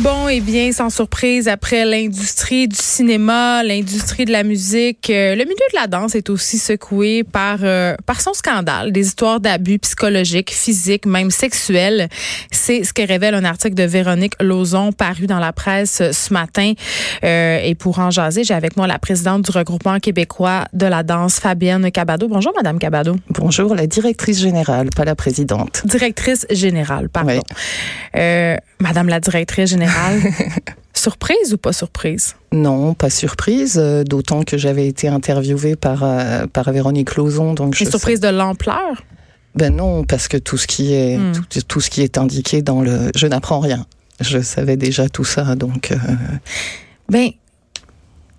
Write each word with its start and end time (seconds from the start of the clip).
Bon, 0.00 0.28
et 0.28 0.36
eh 0.36 0.40
bien, 0.40 0.70
sans 0.70 0.90
surprise, 0.90 1.48
après 1.48 1.84
l'industrie 1.84 2.68
du 2.68 2.76
cinéma, 2.76 3.64
l'industrie 3.64 4.26
de 4.26 4.30
la 4.30 4.44
musique, 4.44 5.10
euh, 5.10 5.34
le 5.34 5.42
milieu 5.42 5.56
de 5.72 5.74
la 5.74 5.88
danse 5.88 6.14
est 6.14 6.30
aussi 6.30 6.56
secoué 6.58 7.24
par 7.24 7.58
euh, 7.64 7.96
par 8.06 8.20
son 8.20 8.32
scandale, 8.32 8.92
des 8.92 9.08
histoires 9.08 9.40
d'abus 9.40 9.80
psychologiques, 9.80 10.52
physiques, 10.52 11.04
même 11.04 11.32
sexuels. 11.32 12.08
C'est 12.52 12.84
ce 12.84 12.92
que 12.92 13.04
révèle 13.04 13.34
un 13.34 13.44
article 13.44 13.74
de 13.74 13.82
Véronique 13.82 14.34
Lauzon 14.40 14.92
paru 14.92 15.26
dans 15.26 15.40
la 15.40 15.52
presse 15.52 16.00
ce 16.12 16.32
matin. 16.32 16.74
Euh, 17.24 17.58
et 17.64 17.74
pour 17.74 17.98
en 17.98 18.12
jaser, 18.12 18.44
j'ai 18.44 18.54
avec 18.54 18.76
moi 18.76 18.86
la 18.86 19.00
présidente 19.00 19.42
du 19.42 19.50
regroupement 19.50 19.98
québécois 19.98 20.66
de 20.74 20.86
la 20.86 21.02
danse, 21.02 21.40
Fabienne 21.40 21.90
Cabado. 21.90 22.28
Bonjour, 22.28 22.52
Madame 22.54 22.78
Cabado. 22.78 23.16
Bonjour, 23.30 23.74
la 23.74 23.88
directrice 23.88 24.38
générale, 24.38 24.90
pas 24.94 25.04
la 25.04 25.16
présidente. 25.16 25.82
Directrice 25.86 26.46
générale, 26.50 27.08
pardon. 27.08 27.42
Madame 28.80 29.08
la 29.08 29.18
directrice 29.18 29.70
générale 29.70 29.87
surprise 30.98 31.54
ou 31.54 31.58
pas 31.58 31.72
surprise? 31.72 32.34
Non, 32.52 32.94
pas 32.94 33.10
surprise, 33.10 33.78
euh, 33.78 34.04
d'autant 34.04 34.42
que 34.42 34.58
j'avais 34.58 34.86
été 34.86 35.08
interviewée 35.08 35.76
par, 35.76 36.02
euh, 36.02 36.46
par 36.46 36.70
Véronique 36.72 37.16
Lauzon. 37.16 37.54
Donc 37.54 37.74
je 37.74 37.84
surprise 37.84 38.20
de 38.20 38.28
l'ampleur? 38.28 39.02
Ben 39.54 39.74
non, 39.74 40.04
parce 40.04 40.28
que 40.28 40.36
tout 40.36 40.56
ce 40.56 40.66
qui 40.66 40.94
est, 40.94 41.16
hmm. 41.16 41.32
tout, 41.66 41.80
ce 41.80 41.90
qui 41.90 42.02
est 42.02 42.18
indiqué 42.18 42.62
dans 42.62 42.80
le... 42.80 43.10
Je 43.16 43.26
n'apprends 43.26 43.60
rien. 43.60 43.86
Je 44.20 44.40
savais 44.40 44.76
déjà 44.76 45.08
tout 45.08 45.24
ça, 45.24 45.54
donc... 45.54 45.90
Euh, 45.92 45.96
ben, 47.08 47.30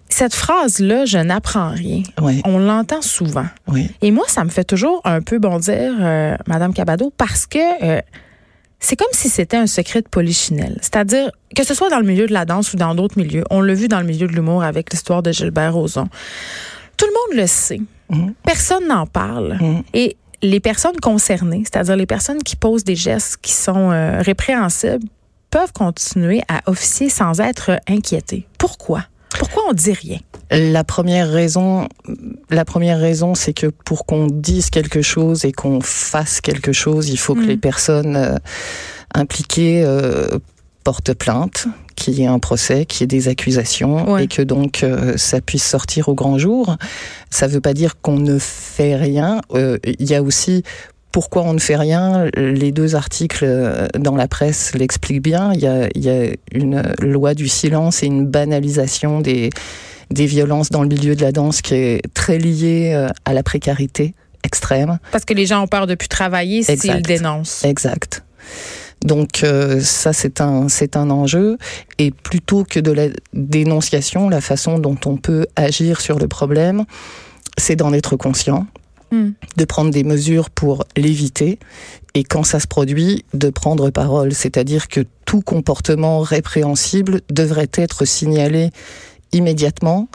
cette 0.08 0.34
phrase-là, 0.34 1.06
je 1.06 1.18
n'apprends 1.20 1.70
rien, 1.70 2.02
on 2.44 2.58
l'entend 2.58 3.02
souvent. 3.02 3.46
Oui. 3.68 3.92
Et 4.02 4.10
moi, 4.10 4.26
ça 4.28 4.44
me 4.44 4.50
fait 4.50 4.64
toujours 4.64 5.02
un 5.06 5.22
peu 5.22 5.38
bondir, 5.38 5.94
Madame 6.48 6.74
Cabado, 6.74 7.14
parce 7.16 7.46
que 7.46 7.60
c'est 8.80 8.96
comme 8.96 9.12
si 9.12 9.30
c'était 9.30 9.58
un 9.58 9.68
secret 9.68 10.02
de 10.02 10.08
polichinelle. 10.08 10.78
C'est-à-dire, 10.82 11.32
que 11.56 11.64
ce 11.64 11.74
soit 11.74 11.90
dans 11.90 12.00
le 12.00 12.06
milieu 12.06 12.28
de 12.28 12.34
la 12.34 12.46
danse 12.46 12.74
ou 12.74 12.78
dans 12.78 12.96
d'autres 12.96 13.18
milieux, 13.18 13.44
on 13.50 13.62
l'a 13.62 13.74
vu 13.74 13.88
dans 13.88 14.00
le 14.00 14.06
milieu 14.06 14.28
de 14.28 14.34
l'humour 14.34 14.64
avec 14.64 14.92
l'histoire 14.92 15.22
de 15.22 15.32
Gilbert 15.32 15.74
Rozon. 15.74 16.08
Tout 16.98 17.06
le 17.06 17.12
monde 17.12 17.42
le 17.42 17.48
sait. 17.48 17.82
Mhm. 18.10 18.34
Personne 18.44 18.88
n'en 18.88 19.06
parle. 19.06 19.58
Mhm. 19.60 19.84
Et 19.94 20.18
les 20.42 20.60
personnes 20.60 21.00
concernées, 21.02 21.64
c'est-à-dire 21.66 21.96
les 21.96 22.06
personnes 22.06 22.42
qui 22.42 22.56
posent 22.56 22.84
des 22.86 22.96
gestes 22.96 23.38
qui 23.42 23.52
sont 23.52 23.92
euh, 23.92 24.22
répréhensibles, 24.22 25.06
peuvent 25.52 25.74
continuer 25.74 26.42
à 26.48 26.62
officier 26.70 27.10
sans 27.10 27.40
être 27.42 27.80
inquiétées. 27.88 28.48
Pourquoi? 28.58 29.04
Pourquoi 29.38 29.64
on 29.70 29.74
dit 29.74 29.94
rien? 29.94 30.20
La 30.52 30.84
première 30.84 31.30
raison, 31.30 31.88
la 32.50 32.66
première 32.66 33.00
raison, 33.00 33.36
c'est 33.36 33.54
que 33.54 33.68
pour 33.68 34.06
qu'on 34.06 34.28
dise 34.28 34.70
quelque 34.70 35.02
chose 35.02 35.46
et 35.46 35.52
qu'on 35.52 35.82
fasse 35.82 36.42
quelque 36.42 36.72
chose, 36.72 37.10
il 37.10 37.18
faut 37.18 37.36
que 37.36 37.42
mm. 37.42 37.48
les 37.48 37.58
personnes 37.58 38.16
euh, 38.16 38.36
impliquées 39.14 39.84
euh, 39.86 40.40
portent 40.84 41.14
plainte, 41.14 41.68
qu'il 41.96 42.16
y 42.16 42.24
ait 42.24 42.28
un 42.28 42.40
procès, 42.40 42.86
qu'il 42.86 43.02
y 43.02 43.04
ait 43.04 43.08
des 43.08 43.28
accusations 43.28 44.18
et 44.18 44.28
que 44.28 44.42
donc 44.42 44.82
euh, 44.82 45.18
ça 45.18 45.42
puisse 45.42 45.66
sortir 45.66 46.10
au 46.10 46.16
grand 46.16 46.40
jour. 46.40 46.78
Ça 47.30 47.48
ne 47.48 47.52
veut 47.52 47.62
pas 47.62 47.74
dire 47.74 48.02
qu'on 48.02 48.18
ne 48.18 48.40
fait 48.40 48.96
rien. 48.96 49.42
Il 49.54 50.10
y 50.10 50.16
a 50.16 50.24
aussi 50.24 50.64
pourquoi 51.12 51.44
on 51.44 51.54
ne 51.54 51.60
fait 51.60 51.76
rien 51.76 52.28
Les 52.36 52.72
deux 52.72 52.96
articles 52.96 53.46
dans 53.98 54.16
la 54.16 54.28
presse 54.28 54.74
l'expliquent 54.76 55.24
bien. 55.24 55.54
Il 55.54 55.62
y, 55.62 55.68
a, 55.68 55.88
il 55.96 56.04
y 56.04 56.10
a 56.10 56.28
une 56.52 56.82
loi 57.02 57.34
du 57.34 57.48
silence 57.48 58.04
et 58.04 58.06
une 58.06 58.26
banalisation 58.28 59.20
des 59.20 59.50
des 60.12 60.26
violences 60.26 60.70
dans 60.70 60.82
le 60.82 60.90
milieu 60.90 61.16
de 61.16 61.22
la 61.22 61.32
danse 61.32 61.62
qui 61.62 61.76
est 61.76 62.02
très 62.14 62.38
liée 62.38 62.94
euh, 62.94 63.10
à 63.26 63.34
la 63.34 63.44
précarité 63.44 64.14
extrême. 64.44 65.00
Parce 65.12 65.26
que 65.26 65.34
les 65.34 65.46
gens 65.46 65.64
ont 65.64 65.68
peur 65.68 65.88
de 65.88 65.96
plus 65.96 66.08
travailler 66.08 66.64
s'ils 66.64 67.02
dénoncent. 67.02 67.64
Exact. 67.64 68.24
Donc 69.04 69.44
euh, 69.44 69.80
ça 69.80 70.12
c'est 70.12 70.42
un 70.42 70.68
c'est 70.68 70.98
un 70.98 71.10
enjeu 71.10 71.58
et 72.00 72.12
plutôt 72.12 72.66
que 72.66 72.82
de 72.82 72.92
la 72.92 73.08
dénonciation, 73.34 74.28
la 74.28 74.42
façon 74.42 74.78
dont 74.78 74.98
on 75.06 75.16
peut 75.16 75.48
agir 75.56 76.02
sur 76.02 76.20
le 76.20 76.28
problème, 76.28 76.84
c'est 77.58 77.78
d'en 77.78 77.94
être 77.94 78.18
conscient, 78.18 78.68
hmm. 79.12 79.32
de 79.58 79.66
prendre 79.66 79.92
des 79.92 80.04
mesures 80.04 80.50
pour 80.50 80.86
l'éviter 80.96 81.60
et 82.14 82.24
quand 82.24 82.44
ça 82.44 82.60
se 82.60 82.68
produit, 82.68 83.26
de 83.34 83.50
prendre 83.50 83.90
parole, 83.90 84.34
c'est-à-dire 84.34 84.88
que 84.88 85.02
tout 85.26 85.42
comportement 85.42 86.20
répréhensible 86.22 87.22
devrait 87.30 87.70
être 87.74 88.06
signalé 88.06 88.72
immédiatement. 89.32 90.10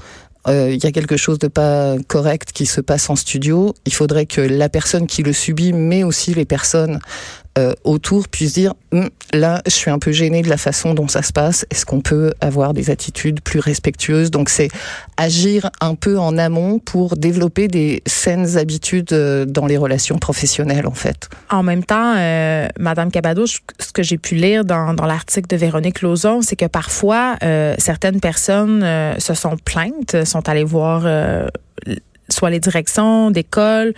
Euh, 0.46 0.72
il 0.72 0.82
y 0.82 0.86
a 0.86 0.92
quelque 0.92 1.16
chose 1.16 1.38
de 1.38 1.48
pas 1.48 1.96
correct 2.08 2.52
qui 2.52 2.66
se 2.66 2.80
passe 2.80 3.08
en 3.08 3.16
studio. 3.16 3.74
Il 3.86 3.94
faudrait 3.94 4.26
que 4.26 4.40
la 4.40 4.68
personne 4.68 5.06
qui 5.06 5.22
le 5.22 5.32
subit, 5.32 5.72
mais 5.72 6.02
aussi 6.02 6.34
les 6.34 6.44
personnes 6.44 6.98
euh, 7.56 7.72
autour 7.84 8.26
puissent 8.26 8.54
dire 8.54 8.74
hum, 8.90 9.08
là 9.32 9.62
je 9.64 9.70
suis 9.70 9.88
un 9.88 10.00
peu 10.00 10.10
gêné 10.10 10.42
de 10.42 10.48
la 10.48 10.56
façon 10.56 10.92
dont 10.92 11.06
ça 11.06 11.22
se 11.22 11.32
passe. 11.32 11.64
Est-ce 11.70 11.86
qu'on 11.86 12.00
peut 12.00 12.32
avoir 12.40 12.74
des 12.74 12.90
attitudes 12.90 13.40
plus 13.40 13.60
respectueuses? 13.60 14.32
Donc 14.32 14.48
c'est 14.48 14.68
agir 15.16 15.70
un 15.80 15.94
peu 15.94 16.18
en 16.18 16.36
amont 16.36 16.80
pour 16.80 17.16
développer 17.16 17.68
des 17.68 18.02
saines 18.06 18.58
habitudes 18.58 19.12
euh, 19.12 19.44
dans 19.44 19.66
les 19.66 19.76
relations 19.76 20.18
professionnelles 20.18 20.88
en 20.88 20.94
fait. 20.94 21.28
En 21.48 21.62
même 21.62 21.84
temps 21.84 22.14
euh, 22.16 22.66
madame 22.76 23.12
Cabado 23.12 23.46
ce 23.46 23.60
que 23.92 24.02
j'ai 24.02 24.18
pu 24.18 24.34
lire 24.34 24.64
dans, 24.64 24.92
dans 24.92 25.06
l'article 25.06 25.46
de 25.46 25.56
Véronique 25.56 26.02
Lauzon 26.02 26.42
c'est 26.42 26.56
que 26.56 26.66
parfois 26.66 27.36
certaines 27.78 28.20
personnes 28.20 28.84
se 29.18 29.34
sont 29.34 29.56
plaintes 29.64 30.24
sont 30.24 30.48
allées 30.48 30.64
voir 30.64 31.06
soit 32.28 32.50
les 32.50 32.60
directions 32.60 33.30
d'école 33.30 33.94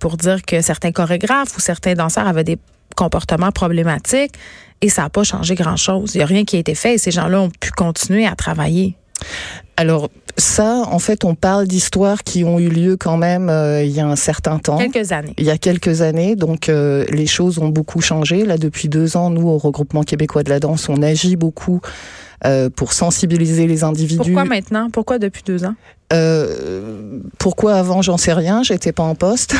pour 0.00 0.16
dire 0.16 0.42
que 0.42 0.60
certains 0.60 0.92
chorégraphes 0.92 1.56
ou 1.56 1.60
certains 1.60 1.94
danseurs 1.94 2.26
avaient 2.26 2.44
des 2.44 2.58
comportement 2.96 3.52
problématique 3.52 4.32
et 4.80 4.88
ça 4.88 5.02
n'a 5.02 5.10
pas 5.10 5.22
changé 5.22 5.54
grand-chose. 5.54 6.14
Il 6.14 6.18
n'y 6.18 6.24
a 6.24 6.26
rien 6.26 6.44
qui 6.44 6.56
a 6.56 6.58
été 6.58 6.74
fait 6.74 6.94
et 6.94 6.98
ces 6.98 7.10
gens-là 7.10 7.40
ont 7.40 7.50
pu 7.50 7.70
continuer 7.70 8.26
à 8.26 8.34
travailler. 8.34 8.96
Alors 9.76 10.08
ça, 10.38 10.82
en 10.90 10.98
fait, 10.98 11.24
on 11.24 11.34
parle 11.34 11.66
d'histoires 11.66 12.22
qui 12.22 12.44
ont 12.44 12.58
eu 12.58 12.68
lieu 12.68 12.96
quand 12.96 13.16
même 13.16 13.48
euh, 13.48 13.82
il 13.82 13.90
y 13.90 14.00
a 14.00 14.06
un 14.06 14.16
certain 14.16 14.58
temps. 14.58 14.78
Quelques 14.78 15.12
années. 15.12 15.34
Il 15.38 15.44
y 15.44 15.50
a 15.50 15.58
quelques 15.58 16.02
années, 16.02 16.36
donc 16.36 16.68
euh, 16.68 17.04
les 17.10 17.26
choses 17.26 17.58
ont 17.58 17.68
beaucoup 17.68 18.00
changé. 18.00 18.44
Là, 18.44 18.58
depuis 18.58 18.88
deux 18.88 19.16
ans, 19.16 19.30
nous, 19.30 19.48
au 19.48 19.58
regroupement 19.58 20.02
québécois 20.02 20.42
de 20.42 20.50
la 20.50 20.60
danse, 20.60 20.88
on 20.88 21.02
agit 21.02 21.36
beaucoup 21.36 21.80
euh, 22.44 22.68
pour 22.68 22.92
sensibiliser 22.92 23.66
les 23.66 23.82
individus. 23.82 24.32
Pourquoi 24.32 24.44
maintenant? 24.44 24.90
Pourquoi 24.90 25.18
depuis 25.18 25.42
deux 25.44 25.64
ans? 25.64 25.74
Euh, 26.12 27.20
pourquoi 27.38 27.74
avant 27.74 28.00
j'en 28.02 28.16
sais 28.16 28.32
rien, 28.32 28.62
j'étais 28.62 28.92
pas 28.92 29.02
en 29.02 29.14
poste. 29.14 29.56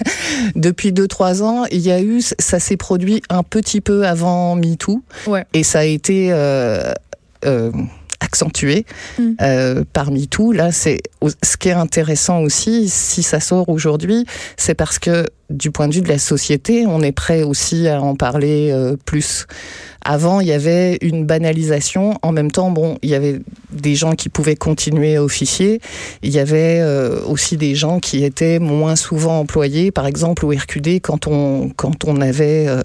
Depuis 0.54 0.92
deux 0.92 1.08
trois 1.08 1.42
ans, 1.42 1.64
il 1.70 1.80
y 1.80 1.90
a 1.90 2.02
eu, 2.02 2.20
ça 2.20 2.58
s'est 2.58 2.76
produit 2.76 3.22
un 3.30 3.42
petit 3.42 3.80
peu 3.80 4.06
avant 4.06 4.56
MeToo, 4.56 5.02
ouais. 5.26 5.46
et 5.54 5.62
ça 5.62 5.80
a 5.80 5.84
été 5.84 6.28
euh, 6.32 6.92
euh, 7.46 7.70
accentué 8.26 8.84
mm. 9.18 9.32
euh, 9.40 9.84
parmi 9.92 10.28
tout. 10.28 10.52
Là, 10.52 10.72
c'est 10.72 11.00
ce 11.42 11.56
qui 11.56 11.68
est 11.68 11.72
intéressant 11.72 12.40
aussi, 12.40 12.88
si 12.88 13.22
ça 13.22 13.40
sort 13.40 13.68
aujourd'hui, 13.68 14.26
c'est 14.56 14.74
parce 14.74 14.98
que 14.98 15.26
du 15.50 15.70
point 15.70 15.88
de 15.88 15.94
vue 15.94 16.00
de 16.00 16.08
la 16.08 16.18
société, 16.18 16.86
on 16.86 17.02
est 17.02 17.12
prêt 17.12 17.42
aussi 17.42 17.88
à 17.88 18.02
en 18.02 18.16
parler 18.16 18.70
euh, 18.72 18.96
plus. 19.04 19.46
Avant, 20.08 20.38
il 20.38 20.46
y 20.46 20.52
avait 20.52 20.98
une 21.00 21.26
banalisation. 21.26 22.14
En 22.22 22.30
même 22.30 22.52
temps, 22.52 22.70
bon, 22.70 22.96
il 23.02 23.10
y 23.10 23.14
avait 23.16 23.40
des 23.72 23.96
gens 23.96 24.12
qui 24.12 24.28
pouvaient 24.28 24.54
continuer 24.54 25.16
à 25.16 25.24
officier. 25.24 25.80
Il 26.22 26.30
y 26.30 26.38
avait 26.38 26.78
euh, 26.80 27.20
aussi 27.26 27.56
des 27.56 27.74
gens 27.74 27.98
qui 27.98 28.24
étaient 28.24 28.60
moins 28.60 28.94
souvent 28.94 29.40
employés. 29.40 29.90
Par 29.90 30.06
exemple, 30.06 30.46
au 30.46 30.50
RQD, 30.50 31.00
quand 31.02 31.26
on 31.26 31.70
quand 31.74 32.04
on 32.04 32.20
avait 32.20 32.68
euh, 32.68 32.82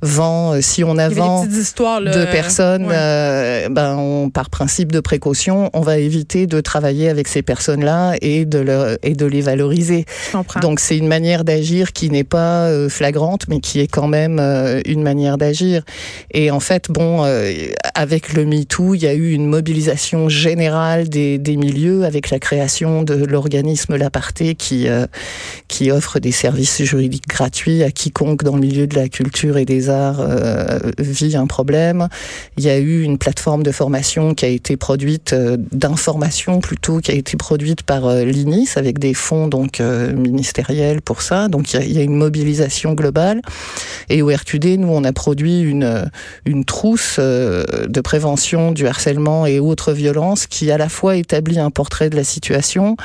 vent, 0.00 0.54
euh, 0.54 0.60
si 0.62 0.82
on 0.82 0.96
a 0.96 1.10
vent 1.10 1.44
de 1.44 2.24
personnes, 2.30 2.86
ben 2.86 3.96
on, 3.98 4.30
par 4.30 4.48
principe 4.48 4.92
de 4.92 5.00
précaution, 5.00 5.68
on 5.74 5.82
va 5.82 5.98
éviter 5.98 6.46
de 6.46 6.60
travailler 6.62 7.10
avec 7.10 7.28
ces 7.28 7.42
personnes-là 7.42 8.14
et 8.22 8.46
de 8.46 8.58
leur, 8.58 8.96
et 9.02 9.12
de 9.12 9.26
les 9.26 9.42
valoriser. 9.42 10.06
Donc 10.62 10.80
c'est 10.80 10.96
une 10.96 11.08
manière 11.08 11.44
d'agir 11.44 11.92
qui 11.92 12.01
n'est 12.10 12.24
pas 12.24 12.70
flagrante, 12.88 13.46
mais 13.48 13.60
qui 13.60 13.80
est 13.80 13.86
quand 13.86 14.08
même 14.08 14.38
une 14.86 15.02
manière 15.02 15.38
d'agir. 15.38 15.82
Et 16.32 16.50
en 16.50 16.60
fait, 16.60 16.90
bon, 16.90 17.24
euh, 17.24 17.52
avec 17.94 18.32
le 18.32 18.44
MeToo, 18.44 18.94
il 18.94 19.02
y 19.02 19.06
a 19.06 19.14
eu 19.14 19.32
une 19.32 19.46
mobilisation 19.46 20.28
générale 20.28 21.08
des, 21.08 21.38
des 21.38 21.56
milieux 21.56 22.04
avec 22.04 22.30
la 22.30 22.38
création 22.38 23.02
de 23.02 23.14
l'organisme 23.14 23.96
L'Aparté 23.96 24.54
qui, 24.54 24.88
euh, 24.88 25.06
qui 25.68 25.90
offre 25.90 26.18
des 26.18 26.32
services 26.32 26.82
juridiques 26.82 27.28
gratuits 27.28 27.82
à 27.82 27.90
quiconque 27.90 28.44
dans 28.44 28.54
le 28.54 28.60
milieu 28.60 28.86
de 28.86 28.96
la 28.96 29.08
culture 29.08 29.58
et 29.58 29.64
des 29.64 29.90
arts 29.90 30.20
euh, 30.20 30.78
vit 30.98 31.36
un 31.36 31.46
problème. 31.46 32.08
Il 32.56 32.64
y 32.64 32.70
a 32.70 32.78
eu 32.78 33.02
une 33.02 33.18
plateforme 33.18 33.62
de 33.62 33.72
formation 33.72 34.34
qui 34.34 34.44
a 34.44 34.48
été 34.48 34.76
produite, 34.76 35.34
d'information 35.72 36.60
plutôt, 36.60 36.98
qui 36.98 37.10
a 37.10 37.14
été 37.14 37.36
produite 37.36 37.82
par 37.82 38.08
l'INIS 38.14 38.70
avec 38.76 38.98
des 38.98 39.14
fonds 39.14 39.48
donc 39.48 39.80
ministériels 39.80 41.02
pour 41.02 41.22
ça. 41.22 41.48
Donc 41.48 41.74
il 41.74 41.91
y, 41.91 41.91
y 41.96 42.00
a 42.00 42.02
une 42.02 42.16
mobilisation 42.16 42.94
globale. 42.94 43.42
Et 44.08 44.22
au 44.22 44.28
RQD, 44.28 44.78
nous, 44.78 44.88
on 44.88 45.04
a 45.04 45.12
produit 45.12 45.60
une 45.60 46.10
une 46.44 46.64
trousse 46.64 47.18
de 47.18 48.00
prévention 48.00 48.72
du 48.72 48.86
harcèlement 48.86 49.46
et 49.46 49.60
autres 49.60 49.92
violences 49.92 50.46
qui 50.46 50.70
à 50.70 50.78
la 50.78 50.88
fois 50.88 51.16
établit 51.16 51.58
un 51.58 51.70
portrait 51.70 52.10
de 52.10 52.16
la 52.16 52.24
situation, 52.24 52.96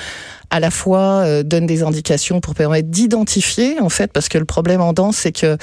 à 0.49 0.59
la 0.59 0.71
fois 0.71 1.23
euh, 1.25 1.43
donne 1.43 1.65
des 1.65 1.83
indications 1.83 2.39
pour 2.39 2.55
permettre 2.55 2.87
d'identifier 2.89 3.79
en 3.79 3.89
fait 3.89 4.11
parce 4.11 4.29
que 4.29 4.37
le 4.37 4.45
problème 4.45 4.81
en 4.81 4.93
danse 4.93 5.17
c'est 5.17 5.31
que 5.31 5.45
euh, 5.47 5.57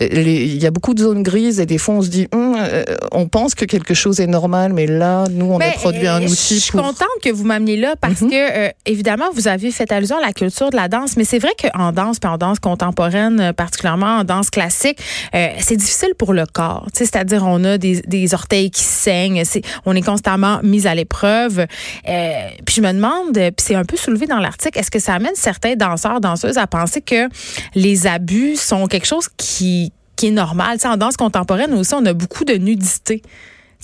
il 0.00 0.56
y 0.56 0.66
a 0.66 0.70
beaucoup 0.70 0.94
de 0.94 1.02
zones 1.02 1.22
grises 1.22 1.60
et 1.60 1.66
des 1.66 1.78
fois 1.78 1.96
on 1.96 2.02
se 2.02 2.08
dit 2.08 2.26
hum, 2.32 2.56
euh, 2.58 2.84
on 3.12 3.28
pense 3.28 3.54
que 3.54 3.64
quelque 3.64 3.94
chose 3.94 4.20
est 4.20 4.26
normal 4.26 4.72
mais 4.72 4.86
là 4.86 5.24
nous 5.30 5.46
on 5.46 5.60
a 5.60 5.70
produit 5.72 6.06
un 6.06 6.22
outil 6.22 6.56
je 6.56 6.60
suis 6.60 6.72
contente 6.72 7.06
que 7.22 7.30
vous 7.30 7.44
m'ameniez 7.44 7.76
là 7.76 7.96
parce 8.00 8.22
mhm. 8.22 8.30
que 8.30 8.72
évidemment 8.86 9.26
vous 9.34 9.48
avez 9.48 9.70
fait 9.70 9.92
allusion 9.92 10.16
à 10.16 10.26
la 10.26 10.32
culture 10.32 10.70
de 10.70 10.76
la 10.76 10.88
danse 10.88 11.16
mais 11.16 11.24
c'est 11.24 11.38
vrai 11.38 11.52
qu'en 11.60 11.92
danse 11.92 12.18
puis 12.18 12.30
en 12.30 12.38
danse 12.38 12.58
contemporaine 12.58 13.52
particulièrement 13.52 14.18
en 14.18 14.24
danse 14.24 14.50
classique 14.50 14.98
c'est 15.32 15.76
difficile 15.76 16.14
pour 16.16 16.32
le 16.32 16.46
corps 16.46 16.86
c'est-à-dire 16.94 17.44
on 17.44 17.62
a 17.64 17.76
des, 17.76 18.00
des 18.06 18.34
orteils 18.34 18.70
qui 18.70 18.82
saignent 18.82 19.42
on 19.84 19.94
est 19.94 20.02
constamment 20.02 20.60
mis 20.62 20.86
à 20.86 20.94
l'épreuve 20.94 21.66
puis 22.04 22.74
je 22.76 22.80
me 22.80 22.92
demande 22.92 23.32
puis 23.34 23.52
c'est 23.58 23.74
un 23.74 23.84
peu 23.84 23.96
soulevé 23.96 24.26
dans 24.30 24.38
l'article, 24.38 24.78
est-ce 24.78 24.90
que 24.90 24.98
ça 24.98 25.14
amène 25.14 25.34
certains 25.34 25.76
danseurs, 25.76 26.20
danseuses 26.20 26.58
à 26.58 26.66
penser 26.66 27.02
que 27.02 27.28
les 27.74 28.06
abus 28.06 28.56
sont 28.56 28.86
quelque 28.86 29.06
chose 29.06 29.28
qui, 29.36 29.92
est 30.22 30.30
normal? 30.30 30.78
en 30.84 30.96
danse 30.96 31.16
contemporaine 31.16 31.74
aussi, 31.74 31.94
on 31.94 32.04
a 32.06 32.12
beaucoup 32.12 32.44
de 32.44 32.54
nudité. 32.54 33.22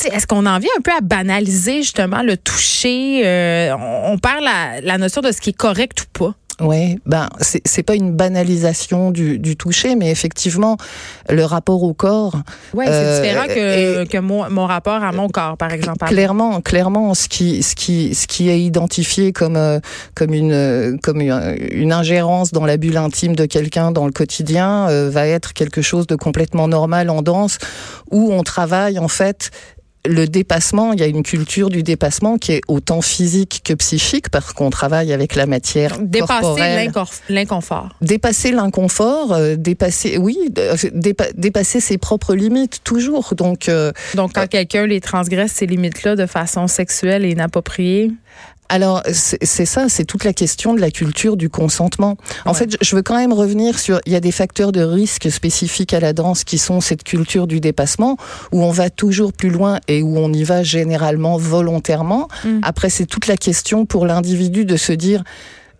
Est-ce 0.04 0.26
qu'on 0.26 0.44
en 0.44 0.58
vient 0.58 0.70
un 0.78 0.82
peu 0.82 0.92
à 0.92 1.00
banaliser 1.00 1.82
justement 1.82 2.22
le 2.22 2.36
toucher? 2.36 3.22
Euh, 3.24 3.74
on, 3.74 4.18
perd 4.18 4.44
la 4.82 4.98
notion 4.98 5.22
de 5.22 5.32
ce 5.32 5.40
qui 5.40 5.50
est 5.50 5.56
correct 5.56 6.02
ou 6.02 6.18
pas. 6.18 6.34
Oui, 6.60 6.98
ben 7.04 7.28
c'est 7.38 7.82
pas 7.82 7.94
une 7.94 8.12
banalisation 8.12 9.10
du, 9.10 9.38
du, 9.38 9.56
toucher, 9.56 9.94
mais 9.94 10.10
effectivement 10.10 10.78
le 11.28 11.44
rapport 11.44 11.82
au 11.82 11.92
corps. 11.92 12.34
Oui, 12.72 12.86
c'est 12.86 12.92
euh, 12.92 13.20
différent 13.20 13.46
que, 13.46 14.04
que 14.06 14.18
mon, 14.18 14.48
mon, 14.48 14.64
rapport 14.64 15.04
à 15.04 15.12
mon 15.12 15.28
corps, 15.28 15.58
par 15.58 15.72
exemple. 15.72 16.06
Clairement, 16.06 16.62
clairement, 16.62 17.12
ce 17.12 17.28
qui 17.28 17.62
ce 17.62 17.74
qui 17.74 18.14
ce 18.14 18.26
qui 18.26 18.48
est 18.48 18.60
identifié 18.60 19.32
comme 19.32 19.56
euh, 19.56 19.80
comme 20.14 20.32
une 20.32 20.98
comme 21.02 21.20
une, 21.20 21.92
ingérence 21.92 22.52
dans 22.52 22.64
la 22.64 22.78
bulle 22.78 22.96
intime 22.96 23.36
de 23.36 23.44
quelqu'un 23.44 23.90
dans 23.90 24.06
le 24.06 24.12
quotidien 24.12 24.88
euh, 24.88 25.10
va 25.10 25.26
être 25.26 25.52
quelque 25.52 25.82
chose 25.82 26.06
de 26.06 26.16
complètement 26.16 26.68
normal 26.68 27.10
en 27.10 27.20
danse, 27.20 27.58
où 28.10 28.32
on 28.32 28.42
travaille 28.42 28.98
en 28.98 29.08
fait 29.08 29.50
le 30.08 30.26
dépassement, 30.26 30.92
il 30.92 31.00
y 31.00 31.02
a 31.02 31.06
une 31.06 31.22
culture 31.22 31.68
du 31.68 31.82
dépassement 31.82 32.38
qui 32.38 32.52
est 32.52 32.60
autant 32.68 33.00
physique 33.00 33.62
que 33.64 33.74
psychique 33.74 34.30
parce 34.30 34.52
qu'on 34.52 34.70
travaille 34.70 35.12
avec 35.12 35.34
la 35.34 35.46
matière 35.46 35.98
Dépasser 36.00 36.90
l'inconfort. 37.28 37.88
Dépasser 38.00 38.52
l'inconfort, 38.52 39.32
euh, 39.32 39.56
dépasser, 39.56 40.18
oui, 40.18 40.38
euh, 40.58 40.76
dépasser 41.34 41.80
ses 41.80 41.98
propres 41.98 42.34
limites 42.34 42.80
toujours. 42.84 43.34
Donc, 43.34 43.68
euh, 43.68 43.92
donc 44.14 44.32
quand 44.34 44.48
quelqu'un 44.48 44.86
les 44.86 45.00
transgresse 45.00 45.52
ces 45.52 45.66
limites-là 45.66 46.16
de 46.16 46.26
façon 46.26 46.66
sexuelle 46.66 47.24
et 47.24 47.30
inappropriée 47.30 48.12
alors 48.68 49.02
c'est 49.12 49.64
ça, 49.64 49.88
c'est 49.88 50.04
toute 50.04 50.24
la 50.24 50.32
question 50.32 50.74
de 50.74 50.80
la 50.80 50.90
culture 50.90 51.36
du 51.36 51.48
consentement. 51.48 52.16
En 52.44 52.54
fait, 52.54 52.76
je 52.80 52.96
veux 52.96 53.02
quand 53.02 53.16
même 53.16 53.32
revenir 53.32 53.78
sur, 53.78 54.00
il 54.06 54.12
y 54.12 54.16
a 54.16 54.20
des 54.20 54.32
facteurs 54.32 54.72
de 54.72 54.82
risque 54.82 55.30
spécifiques 55.30 55.94
à 55.94 56.00
la 56.00 56.12
danse 56.12 56.44
qui 56.44 56.58
sont 56.58 56.80
cette 56.80 57.04
culture 57.04 57.46
du 57.46 57.60
dépassement, 57.60 58.16
où 58.52 58.62
on 58.62 58.70
va 58.70 58.90
toujours 58.90 59.32
plus 59.32 59.50
loin 59.50 59.80
et 59.88 60.02
où 60.02 60.16
on 60.18 60.32
y 60.32 60.44
va 60.44 60.62
généralement 60.62 61.36
volontairement. 61.36 62.28
Mm. 62.44 62.60
Après, 62.62 62.90
c'est 62.90 63.06
toute 63.06 63.26
la 63.26 63.36
question 63.36 63.86
pour 63.86 64.06
l'individu 64.06 64.64
de 64.64 64.76
se 64.76 64.92
dire 64.92 65.22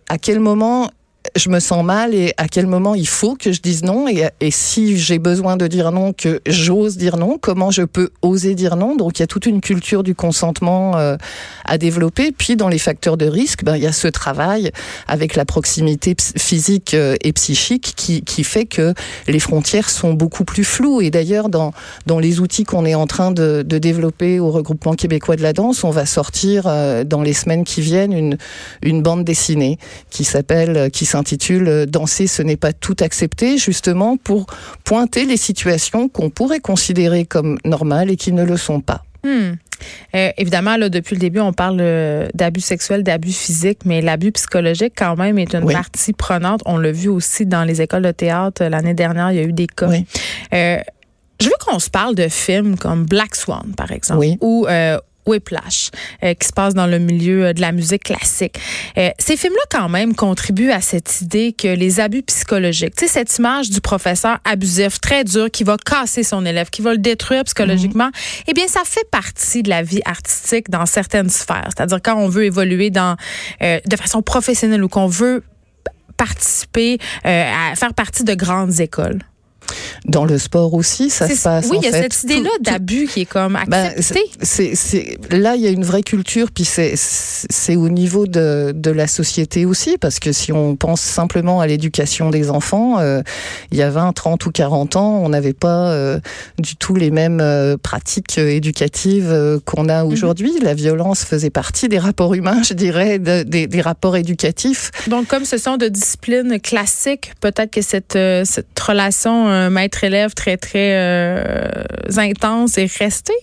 à 0.09 0.17
quel 0.17 0.39
moment 0.39 0.89
je 1.37 1.49
me 1.49 1.59
sens 1.59 1.83
mal 1.83 2.13
et 2.13 2.33
à 2.37 2.47
quel 2.47 2.67
moment 2.67 2.95
il 2.95 3.07
faut 3.07 3.35
que 3.35 3.51
je 3.51 3.61
dise 3.61 3.83
non 3.83 4.07
et, 4.07 4.51
si 4.51 4.97
j'ai 4.97 5.19
besoin 5.19 5.57
de 5.57 5.67
dire 5.67 5.91
non, 5.91 6.13
que 6.13 6.41
j'ose 6.47 6.97
dire 6.97 7.17
non, 7.17 7.37
comment 7.39 7.71
je 7.71 7.83
peux 7.83 8.09
oser 8.21 8.55
dire 8.55 8.75
non. 8.75 8.95
Donc 8.95 9.19
il 9.19 9.21
y 9.21 9.23
a 9.23 9.27
toute 9.27 9.45
une 9.45 9.61
culture 9.61 10.03
du 10.03 10.15
consentement 10.15 10.97
euh, 10.97 11.15
à 11.65 11.77
développer. 11.77 12.31
Puis 12.31 12.55
dans 12.55 12.69
les 12.69 12.79
facteurs 12.79 13.17
de 13.17 13.27
risque, 13.27 13.63
ben, 13.63 13.75
il 13.75 13.83
y 13.83 13.87
a 13.87 13.91
ce 13.91 14.07
travail 14.07 14.71
avec 15.07 15.35
la 15.35 15.45
proximité 15.45 16.15
physique 16.37 16.93
euh, 16.93 17.15
et 17.21 17.33
psychique 17.33 17.93
qui, 17.95 18.21
qui 18.23 18.43
fait 18.43 18.65
que 18.65 18.93
les 19.27 19.39
frontières 19.39 19.89
sont 19.89 20.13
beaucoup 20.13 20.45
plus 20.45 20.63
floues. 20.63 21.01
Et 21.01 21.11
d'ailleurs, 21.11 21.49
dans, 21.49 21.73
dans 22.05 22.19
les 22.19 22.39
outils 22.39 22.63
qu'on 22.63 22.85
est 22.85 22.95
en 22.95 23.07
train 23.07 23.31
de, 23.31 23.63
de, 23.65 23.77
développer 23.77 24.39
au 24.39 24.49
regroupement 24.49 24.93
québécois 24.93 25.35
de 25.35 25.43
la 25.43 25.53
danse, 25.53 25.83
on 25.83 25.91
va 25.91 26.05
sortir 26.05 26.63
euh, 26.65 27.03
dans 27.03 27.21
les 27.21 27.33
semaines 27.33 27.63
qui 27.63 27.81
viennent 27.81 28.13
une, 28.13 28.37
une 28.81 29.03
bande 29.03 29.23
dessinée 29.23 29.77
qui 30.09 30.23
s'appelle, 30.23 30.89
qui 30.91 31.05
s'intitule 31.05 31.26
euh, 31.51 31.85
Danser, 31.85 32.27
ce 32.27 32.41
n'est 32.41 32.57
pas 32.57 32.73
tout 32.73 32.95
accepté, 32.99 33.57
justement 33.57 34.17
pour 34.17 34.47
pointer 34.83 35.25
les 35.25 35.37
situations 35.37 36.09
qu'on 36.09 36.29
pourrait 36.29 36.59
considérer 36.59 37.25
comme 37.25 37.57
normales 37.65 38.09
et 38.09 38.15
qui 38.15 38.31
ne 38.31 38.43
le 38.43 38.57
sont 38.57 38.81
pas. 38.81 39.03
Hmm. 39.23 39.53
Euh, 40.15 40.31
évidemment, 40.37 40.77
là, 40.77 40.89
depuis 40.89 41.15
le 41.15 41.19
début, 41.19 41.39
on 41.39 41.53
parle 41.53 41.77
euh, 41.81 42.27
d'abus 42.33 42.61
sexuels, 42.61 43.03
d'abus 43.03 43.31
physiques, 43.31 43.79
mais 43.85 44.01
l'abus 44.01 44.31
psychologique, 44.31 44.93
quand 44.95 45.15
même, 45.15 45.37
est 45.37 45.53
une 45.53 45.71
partie 45.71 46.13
prenante. 46.13 46.61
On 46.65 46.77
l'a 46.77 46.91
vu 46.91 47.09
aussi 47.09 47.45
dans 47.45 47.63
les 47.63 47.81
écoles 47.81 48.03
de 48.03 48.11
théâtre. 48.11 48.63
L'année 48.63 48.93
dernière, 48.93 49.31
il 49.31 49.37
y 49.37 49.39
a 49.39 49.43
eu 49.43 49.53
des 49.53 49.67
cas. 49.67 49.89
je 50.51 51.45
veux 51.45 51.55
qu'on 51.65 51.79
se 51.79 51.89
parle 51.89 52.15
de 52.15 52.27
films 52.27 52.77
comme 52.77 53.05
Black 53.05 53.35
Swan, 53.35 53.73
par 53.75 53.91
exemple, 53.91 54.19
oui. 54.19 54.37
ou 54.41 54.65
Whiplash, 55.27 55.91
euh, 56.23 56.33
qui 56.33 56.47
se 56.47 56.53
passe 56.53 56.73
dans 56.73 56.87
le 56.87 56.99
milieu 56.99 57.45
euh, 57.45 57.53
de 57.53 57.61
la 57.61 57.71
musique 57.71 58.05
classique. 58.05 58.59
Euh, 58.97 59.09
ces 59.19 59.37
films-là, 59.37 59.61
quand 59.69 59.89
même, 59.89 60.15
contribuent 60.15 60.71
à 60.71 60.81
cette 60.81 61.21
idée 61.21 61.53
que 61.53 61.67
les 61.67 61.99
abus 61.99 62.23
psychologiques, 62.23 62.95
tu 62.95 63.05
sais, 63.05 63.13
cette 63.13 63.37
image 63.37 63.69
du 63.69 63.81
professeur 63.81 64.39
abusif, 64.43 64.99
très 64.99 65.23
dur, 65.23 65.51
qui 65.51 65.63
va 65.63 65.77
casser 65.77 66.23
son 66.23 66.45
élève, 66.45 66.69
qui 66.69 66.81
va 66.81 66.91
le 66.91 66.97
détruire 66.97 67.43
psychologiquement, 67.43 68.05
mhm. 68.05 68.43
eh 68.47 68.53
bien, 68.53 68.67
ça 68.67 68.81
fait 68.85 69.07
partie 69.11 69.63
de 69.63 69.69
la 69.69 69.83
vie 69.83 70.01
artistique 70.05 70.69
dans 70.69 70.85
certaines 70.85 71.29
sphères. 71.29 71.69
C'est-à-dire 71.75 71.99
quand 72.01 72.15
on 72.15 72.29
veut 72.29 72.45
évoluer 72.45 72.89
dans 72.89 73.15
de 73.61 73.95
façon 73.95 74.21
professionnelle 74.21 74.83
ou 74.83 74.87
qu'on 74.87 75.07
veut 75.07 75.43
participer 76.15 76.97
à 77.23 77.73
faire 77.75 77.93
partie 77.93 78.23
de 78.23 78.33
grandes 78.33 78.79
écoles. 78.79 79.19
Dans 80.07 80.23
le 80.23 80.37
sport 80.37 80.73
aussi, 80.73 81.09
ça 81.09 81.27
se 81.27 81.43
passe. 81.43 81.67
Oui, 81.69 81.79
il 81.81 81.85
y 81.85 81.87
a 81.87 81.91
cette 81.91 82.23
idée-là 82.23 82.49
d'abus 82.61 83.07
qui 83.07 83.21
est 83.21 83.25
comme 83.25 83.59
ben, 83.67 83.91
acceptée. 83.91 84.23
c'est, 84.41 85.17
là, 85.31 85.55
il 85.55 85.61
y 85.61 85.67
a 85.67 85.69
une 85.69 85.83
vraie 85.83 86.03
culture, 86.03 86.49
puis 86.51 86.63
c'est, 86.63 86.93
c'est 86.95 87.75
au 87.75 87.89
niveau 87.89 88.25
de, 88.25 88.71
de 88.73 88.91
la 88.91 89.07
société 89.07 89.65
aussi, 89.65 89.97
parce 89.97 90.19
que 90.19 90.31
si 90.31 90.53
on 90.53 90.77
pense 90.77 91.01
simplement 91.01 91.59
à 91.59 91.67
l'éducation 91.67 92.29
des 92.29 92.49
enfants, 92.49 92.99
euh, 92.99 93.21
il 93.71 93.77
y 93.77 93.81
a 93.81 93.89
20, 93.89 94.13
30 94.13 94.45
ou 94.45 94.51
40 94.51 94.95
ans, 94.95 95.19
on 95.23 95.29
n'avait 95.29 95.53
pas 95.53 95.91
euh, 95.91 96.19
du 96.57 96.77
tout 96.77 96.95
les 96.95 97.11
mêmes 97.11 97.41
euh, 97.41 97.75
pratiques 97.75 98.37
éducatives 98.37 99.59
qu'on 99.65 99.89
a 99.89 100.03
mhm. 100.03 100.11
aujourd'hui. 100.11 100.53
La 100.61 100.73
violence 100.73 101.25
faisait 101.25 101.49
partie 101.49 101.89
des 101.89 101.99
rapports 101.99 102.33
humains, 102.33 102.63
je 102.63 102.73
dirais, 102.73 103.19
des, 103.19 103.67
des, 103.67 103.81
rapports 103.81 104.15
éducatifs. 104.15 104.91
Donc, 105.07 105.27
comme 105.27 105.45
ce 105.45 105.57
sont 105.57 105.77
de 105.77 105.87
disciplines 105.87 106.59
classiques, 106.59 107.33
peut-être 107.41 107.71
que 107.71 107.81
cette, 107.81 108.17
cette 108.45 108.79
relation 108.79 109.69
un 109.97 110.09
maître-élève 110.09 110.33
très, 110.33 110.57
très 110.57 110.95
euh, 110.95 111.83
intense 112.17 112.77
et 112.77 112.89
resté? 112.99 113.33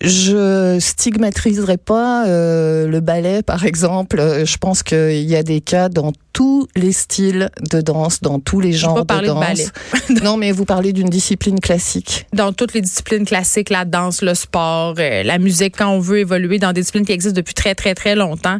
Je 0.00 0.78
stigmatiserai 0.80 1.76
pas 1.76 2.26
euh, 2.26 2.88
le 2.88 3.00
ballet, 3.00 3.42
par 3.42 3.64
exemple. 3.64 4.44
Je 4.44 4.56
pense 4.56 4.82
qu'il 4.82 5.22
y 5.22 5.36
a 5.36 5.42
des 5.42 5.60
cas 5.60 5.88
dans 5.88 6.12
tous 6.32 6.66
les 6.76 6.92
styles 6.92 7.50
de 7.70 7.80
danse, 7.80 8.20
dans 8.20 8.38
tous 8.38 8.60
les 8.60 8.72
genres 8.72 9.04
de 9.04 9.26
danse. 9.26 9.72
non, 10.22 10.36
mais 10.36 10.50
vous 10.50 10.64
parlez 10.64 10.92
d'une 10.92 11.08
discipline 11.08 11.60
classique. 11.60 12.26
Dans 12.32 12.52
toutes 12.52 12.74
les 12.74 12.80
disciplines 12.80 13.24
classiques, 13.24 13.70
la 13.70 13.84
danse, 13.84 14.22
le 14.22 14.34
sport, 14.34 14.94
euh, 14.98 15.22
la 15.22 15.38
musique, 15.38 15.76
quand 15.78 15.90
on 15.90 16.00
veut 16.00 16.18
évoluer 16.18 16.58
dans 16.58 16.72
des 16.72 16.80
disciplines 16.80 17.06
qui 17.06 17.12
existent 17.12 17.36
depuis 17.36 17.54
très, 17.54 17.74
très, 17.74 17.94
très 17.94 18.14
longtemps, 18.14 18.58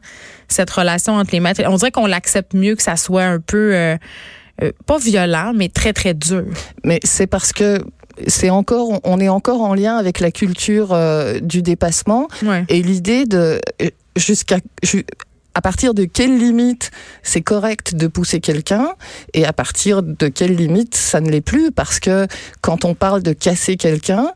cette 0.49 0.71
relation 0.71 1.15
entre 1.15 1.33
les 1.33 1.41
maîtres, 1.41 1.63
on 1.67 1.77
dirait 1.77 1.91
qu'on 1.91 2.07
l'accepte 2.07 2.55
mieux 2.55 2.77
que 2.77 2.83
ça 2.83 2.97
soit 2.97 3.25
un 3.25 3.41
peu... 3.41 3.97
Euh, 4.63 4.73
pas 4.87 4.99
violent, 4.99 5.53
mais 5.55 5.69
très, 5.69 5.93
très 5.93 6.15
dur. 6.15 6.45
Mais 6.85 7.01
c'est 7.05 7.27
parce 7.27 7.53
que 7.53 7.81
c'est 8.29 8.51
encore, 8.51 9.01
on 9.03 9.21
est 9.21 9.29
encore 9.29 9.61
en 9.63 9.75
lien 9.75 9.97
avec 9.97 10.21
la 10.21 10.31
culture 10.31 10.93
euh, 10.93 11.41
du 11.41 11.63
dépassement 11.63 12.29
et 12.69 12.83
l'idée 12.83 13.27
de 13.27 13.61
euh, 13.83 13.89
jusqu'à 14.17 14.59
à 15.57 15.61
partir 15.61 15.95
de 15.95 16.05
quelle 16.05 16.37
limite 16.39 16.91
c'est 17.23 17.41
correct 17.41 17.95
de 17.95 18.09
pousser 18.09 18.41
quelqu'un 18.41 18.89
et 19.35 19.45
à 19.45 19.53
partir 19.53 20.03
de 20.03 20.29
quelle 20.29 20.55
limite 20.55 20.97
ça 20.97 21.21
ne 21.21 21.31
l'est 21.31 21.41
plus? 21.41 21.71
Parce 21.71 22.01
que 22.01 22.27
quand 22.61 22.85
on 22.85 22.95
parle 22.95 23.23
de 23.23 23.33
casser 23.33 23.77
quelqu'un 23.77 24.33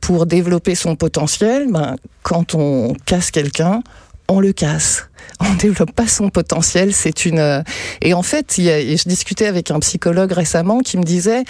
pour 0.00 0.26
développer 0.26 0.76
son 0.76 0.94
potentiel, 0.94 1.66
ben, 1.70 1.96
quand 2.22 2.54
on 2.54 2.94
casse 3.04 3.32
quelqu'un, 3.32 3.82
on 4.28 4.38
le 4.38 4.52
casse. 4.52 5.07
on 5.40 5.54
développe 5.54 5.92
pas 5.92 6.06
son 6.06 6.30
potentiel. 6.30 6.92
C'est 6.92 7.26
une 7.26 7.64
et 8.02 8.14
en 8.14 8.22
fait, 8.22 8.58
il 8.58 8.64
y 8.64 8.70
a, 8.70 8.80
je 8.80 9.08
discutais 9.08 9.46
avec 9.46 9.70
un 9.70 9.80
psychologue 9.80 10.32
récemment 10.32 10.80
qui 10.80 10.98
me 10.98 11.02
disait 11.02 11.44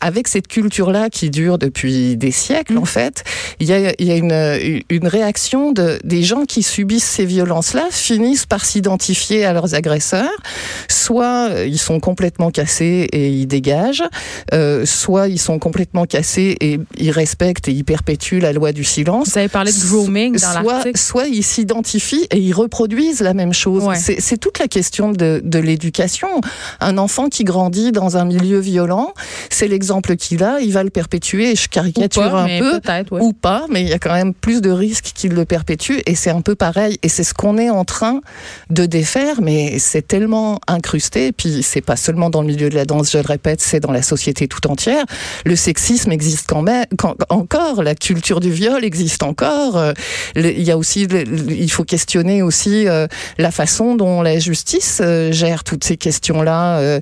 avec 0.00 0.28
cette 0.28 0.46
culture-là 0.46 1.10
qui 1.10 1.30
dure 1.30 1.58
depuis 1.58 2.16
des 2.16 2.30
siècles, 2.30 2.74
mmh. 2.74 2.78
en 2.78 2.84
fait, 2.84 3.24
il 3.58 3.66
y 3.68 3.72
a, 3.72 3.92
il 3.98 4.06
y 4.06 4.12
a 4.12 4.16
une, 4.16 4.82
une 4.88 5.08
réaction 5.08 5.72
de, 5.72 5.98
des 6.04 6.22
gens 6.22 6.44
qui 6.44 6.62
subissent 6.62 7.04
ces 7.04 7.24
violences-là 7.24 7.88
finissent 7.90 8.46
par 8.46 8.64
s'identifier 8.64 9.44
à 9.44 9.52
leurs 9.52 9.74
agresseurs. 9.74 10.30
Soit 10.88 11.50
euh, 11.50 11.66
ils 11.66 11.78
sont 11.78 12.00
complètement 12.00 12.50
cassés 12.50 13.08
et 13.12 13.28
ils 13.30 13.46
dégagent, 13.46 14.04
euh, 14.52 14.86
soit 14.86 15.28
ils 15.28 15.38
sont 15.38 15.58
complètement 15.58 16.06
cassés 16.06 16.56
et 16.60 16.78
ils 16.96 17.10
respectent 17.10 17.68
et 17.68 17.72
ils 17.72 17.84
perpétuent 17.84 18.40
la 18.40 18.52
loi 18.52 18.72
du 18.72 18.84
silence. 18.84 19.30
Vous 19.30 19.38
avez 19.38 19.48
parlé 19.48 19.72
de 19.72 19.78
grooming 19.78 20.38
dans 20.38 20.62
soit, 20.62 20.96
soit 20.96 21.26
ils 21.26 21.42
s'identifient 21.42 22.26
et 22.30 22.38
ils 22.38 22.52
reproduisent 22.52 23.07
la 23.20 23.34
même 23.34 23.52
chose. 23.52 23.84
C'est 23.96 24.38
toute 24.38 24.58
la 24.58 24.68
question 24.68 25.10
de, 25.10 25.40
de 25.44 25.58
l'éducation. 25.58 26.28
Un 26.80 26.98
enfant 26.98 27.28
qui 27.28 27.44
grandit 27.44 27.92
dans 27.92 28.16
un 28.16 28.24
milieu 28.24 28.58
violent, 28.58 29.12
c'est 29.50 29.68
l'exemple 29.68 29.88
exemple 29.88 30.16
qu'il 30.16 30.44
a, 30.44 30.60
il 30.60 30.72
va 30.72 30.82
le 30.82 30.90
perpétuer. 30.90 31.56
Je 31.56 31.66
caricature 31.66 32.34
un 32.34 32.46
peu, 32.58 32.80
ou 33.20 33.32
pas, 33.32 33.64
mais 33.70 33.82
il 33.82 33.88
y 33.88 33.94
a 33.94 33.98
quand 33.98 34.12
même 34.12 34.34
plus 34.34 34.60
de 34.60 34.70
risques 34.70 35.12
qu'il 35.14 35.32
le 35.32 35.46
perpétue. 35.46 36.00
Et 36.04 36.14
c'est 36.14 36.28
un 36.28 36.42
peu 36.42 36.54
pareil. 36.54 36.98
Et 37.02 37.08
c'est 37.08 37.24
ce 37.24 37.32
qu'on 37.32 37.56
est 37.56 37.70
en 37.70 37.86
train 37.86 38.20
de 38.68 38.84
défaire, 38.84 39.40
mais 39.40 39.78
c'est 39.78 40.06
tellement 40.06 40.60
incrusté. 40.66 41.32
Puis 41.32 41.62
c'est 41.62 41.80
pas 41.80 41.96
seulement 41.96 42.28
dans 42.28 42.42
le 42.42 42.48
milieu 42.48 42.68
de 42.68 42.74
la 42.74 42.84
danse, 42.84 43.12
je 43.12 43.18
le 43.18 43.24
répète, 43.24 43.62
c'est 43.62 43.80
dans 43.80 43.92
la 43.92 44.02
société 44.02 44.46
tout 44.46 44.66
entière. 44.66 45.04
Le 45.46 45.56
sexisme 45.56 46.12
existe 46.12 46.46
quand 46.46 46.62
même 46.62 46.84
encore. 47.30 47.82
La 47.82 47.94
culture 47.94 48.40
du 48.40 48.50
viol 48.50 48.84
existe 48.84 49.22
encore. 49.22 49.78
Euh, 49.78 49.92
il 50.36 50.62
y 50.62 50.70
a 50.70 50.76
aussi, 50.76 51.04
il 51.04 51.70
faut 51.70 51.84
questionner 51.84 52.42
aussi 52.42 52.86
euh, 52.86 52.97
la 53.38 53.50
façon 53.50 53.94
dont 53.94 54.22
la 54.22 54.38
justice 54.38 55.00
euh, 55.02 55.32
gère 55.32 55.64
toutes 55.64 55.84
ces 55.84 55.96
questions-là, 55.96 57.00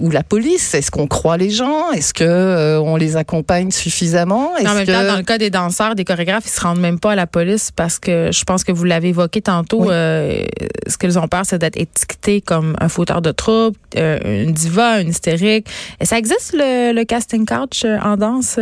ou 0.00 0.10
la 0.10 0.22
police. 0.22 0.74
Est-ce 0.74 0.90
qu'on 0.90 1.06
croit 1.06 1.36
les 1.36 1.50
gens? 1.50 1.90
Est-ce 1.92 2.14
que 2.14 2.24
euh, 2.24 2.80
on 2.80 2.96
les 2.96 3.16
accompagne 3.16 3.70
suffisamment? 3.70 4.52
En 4.58 4.74
même 4.74 4.86
temps, 4.86 5.04
dans 5.04 5.16
le 5.16 5.22
cas 5.22 5.38
des 5.38 5.50
danseurs, 5.50 5.94
des 5.94 6.04
chorégraphes, 6.04 6.46
ils 6.46 6.50
se 6.50 6.60
rendent 6.60 6.80
même 6.80 6.98
pas 6.98 7.12
à 7.12 7.14
la 7.14 7.26
police 7.26 7.70
parce 7.70 7.98
que 7.98 8.30
je 8.32 8.44
pense 8.44 8.64
que 8.64 8.72
vous 8.72 8.84
l'avez 8.84 9.08
évoqué 9.08 9.42
tantôt. 9.42 9.90
Euh, 9.90 10.44
ce 10.86 10.96
qu'ils 10.98 11.18
ont 11.18 11.28
peur, 11.28 11.42
c'est 11.44 11.58
d'être 11.58 11.76
étiquetés 11.76 12.40
comme 12.40 12.76
un 12.80 12.88
fauteur 12.88 13.22
de 13.22 13.32
troubles, 13.32 13.76
euh, 13.96 14.44
une 14.44 14.52
diva, 14.52 15.00
une 15.00 15.08
hystérique. 15.08 15.68
Et 16.00 16.06
ça 16.06 16.18
existe 16.18 16.54
le, 16.54 17.04
casting 17.04 17.46
couch 17.46 17.84
en 17.84 18.16
danse? 18.16 18.58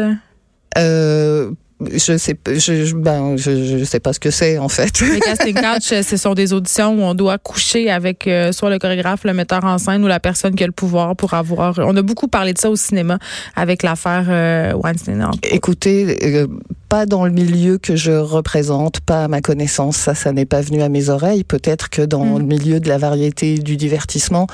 Je 1.81 2.17
sais 2.17 2.37
je, 2.47 2.95
ben 2.95 3.37
je, 3.37 3.79
je 3.79 3.85
sais 3.85 4.01
pas 4.01 4.13
ce 4.13 4.21
que 4.21 4.31
c'est 4.31 4.59
en 4.59 4.69
fait. 4.69 5.01
Les 5.01 5.21
casting 5.21 5.55
couch, 5.55 5.93
euh, 5.93 6.03
ce 6.03 6.17
sont 6.17 6.35
des 6.35 6.53
auditions 6.53 6.95
où 6.95 7.03
on 7.03 7.15
doit 7.15 7.39
coucher 7.39 7.91
avec 7.91 8.27
euh, 8.27 8.53
soit 8.53 8.71
le 8.71 8.79
chorégraphe, 8.79 9.25
le 9.25 9.35
metteur 9.35 9.65
en 9.65 9.79
scène 9.79 10.05
ou 10.05 10.07
la 10.07 10.21
personne 10.21 10.55
qui 10.55 10.63
a 10.63 10.67
le 10.67 10.73
pouvoir 10.73 11.17
pour 11.17 11.35
avoir. 11.35 11.79
On 11.79 11.97
a 11.97 12.03
beaucoup 12.03 12.29
parlé 12.29 12.53
de 12.53 12.59
ça 12.59 12.71
au 12.71 12.77
cinéma 12.77 13.19
avec 13.57 13.83
l'affaire 13.83 14.27
euh, 14.29 14.73
Weinstein. 14.75 15.31
Écoutez, 15.43 16.47
pas 16.89 17.07
dans 17.07 17.25
le 17.25 17.33
milieu 17.33 17.79
que 17.79 17.97
je 17.97 18.13
représente, 18.13 19.01
pas 19.01 19.25
à 19.25 19.29
ma 19.29 19.41
connaissance. 19.41 19.97
Ça, 19.97 20.15
ça 20.15 20.33
n'est 20.33 20.47
pas 20.47 20.61
venu 20.61 20.81
à 20.81 20.89
mes 20.89 21.09
oreilles. 21.09 21.43
Peut-être 21.43 21.91
que 21.91 22.03
dans 22.03 22.25
mm. 22.25 22.39
le 22.39 22.45
milieu 22.45 22.81
de 22.81 22.89
la 22.89 22.99
variété, 22.99 23.59
du 23.59 23.77
divertissement, 23.77 24.47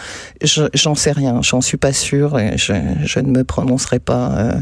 j'en 0.43 0.95
sais 0.95 1.13
rien. 1.13 1.43
J'en 1.43 1.61
suis 1.61 1.77
pas 1.77 1.93
sûre. 1.93 2.39
Et 2.39 2.57
je, 2.57 2.73
je 3.05 3.21
ne 3.21 3.31
me 3.31 3.45
prononcerai 3.45 3.99
pas 3.99 4.55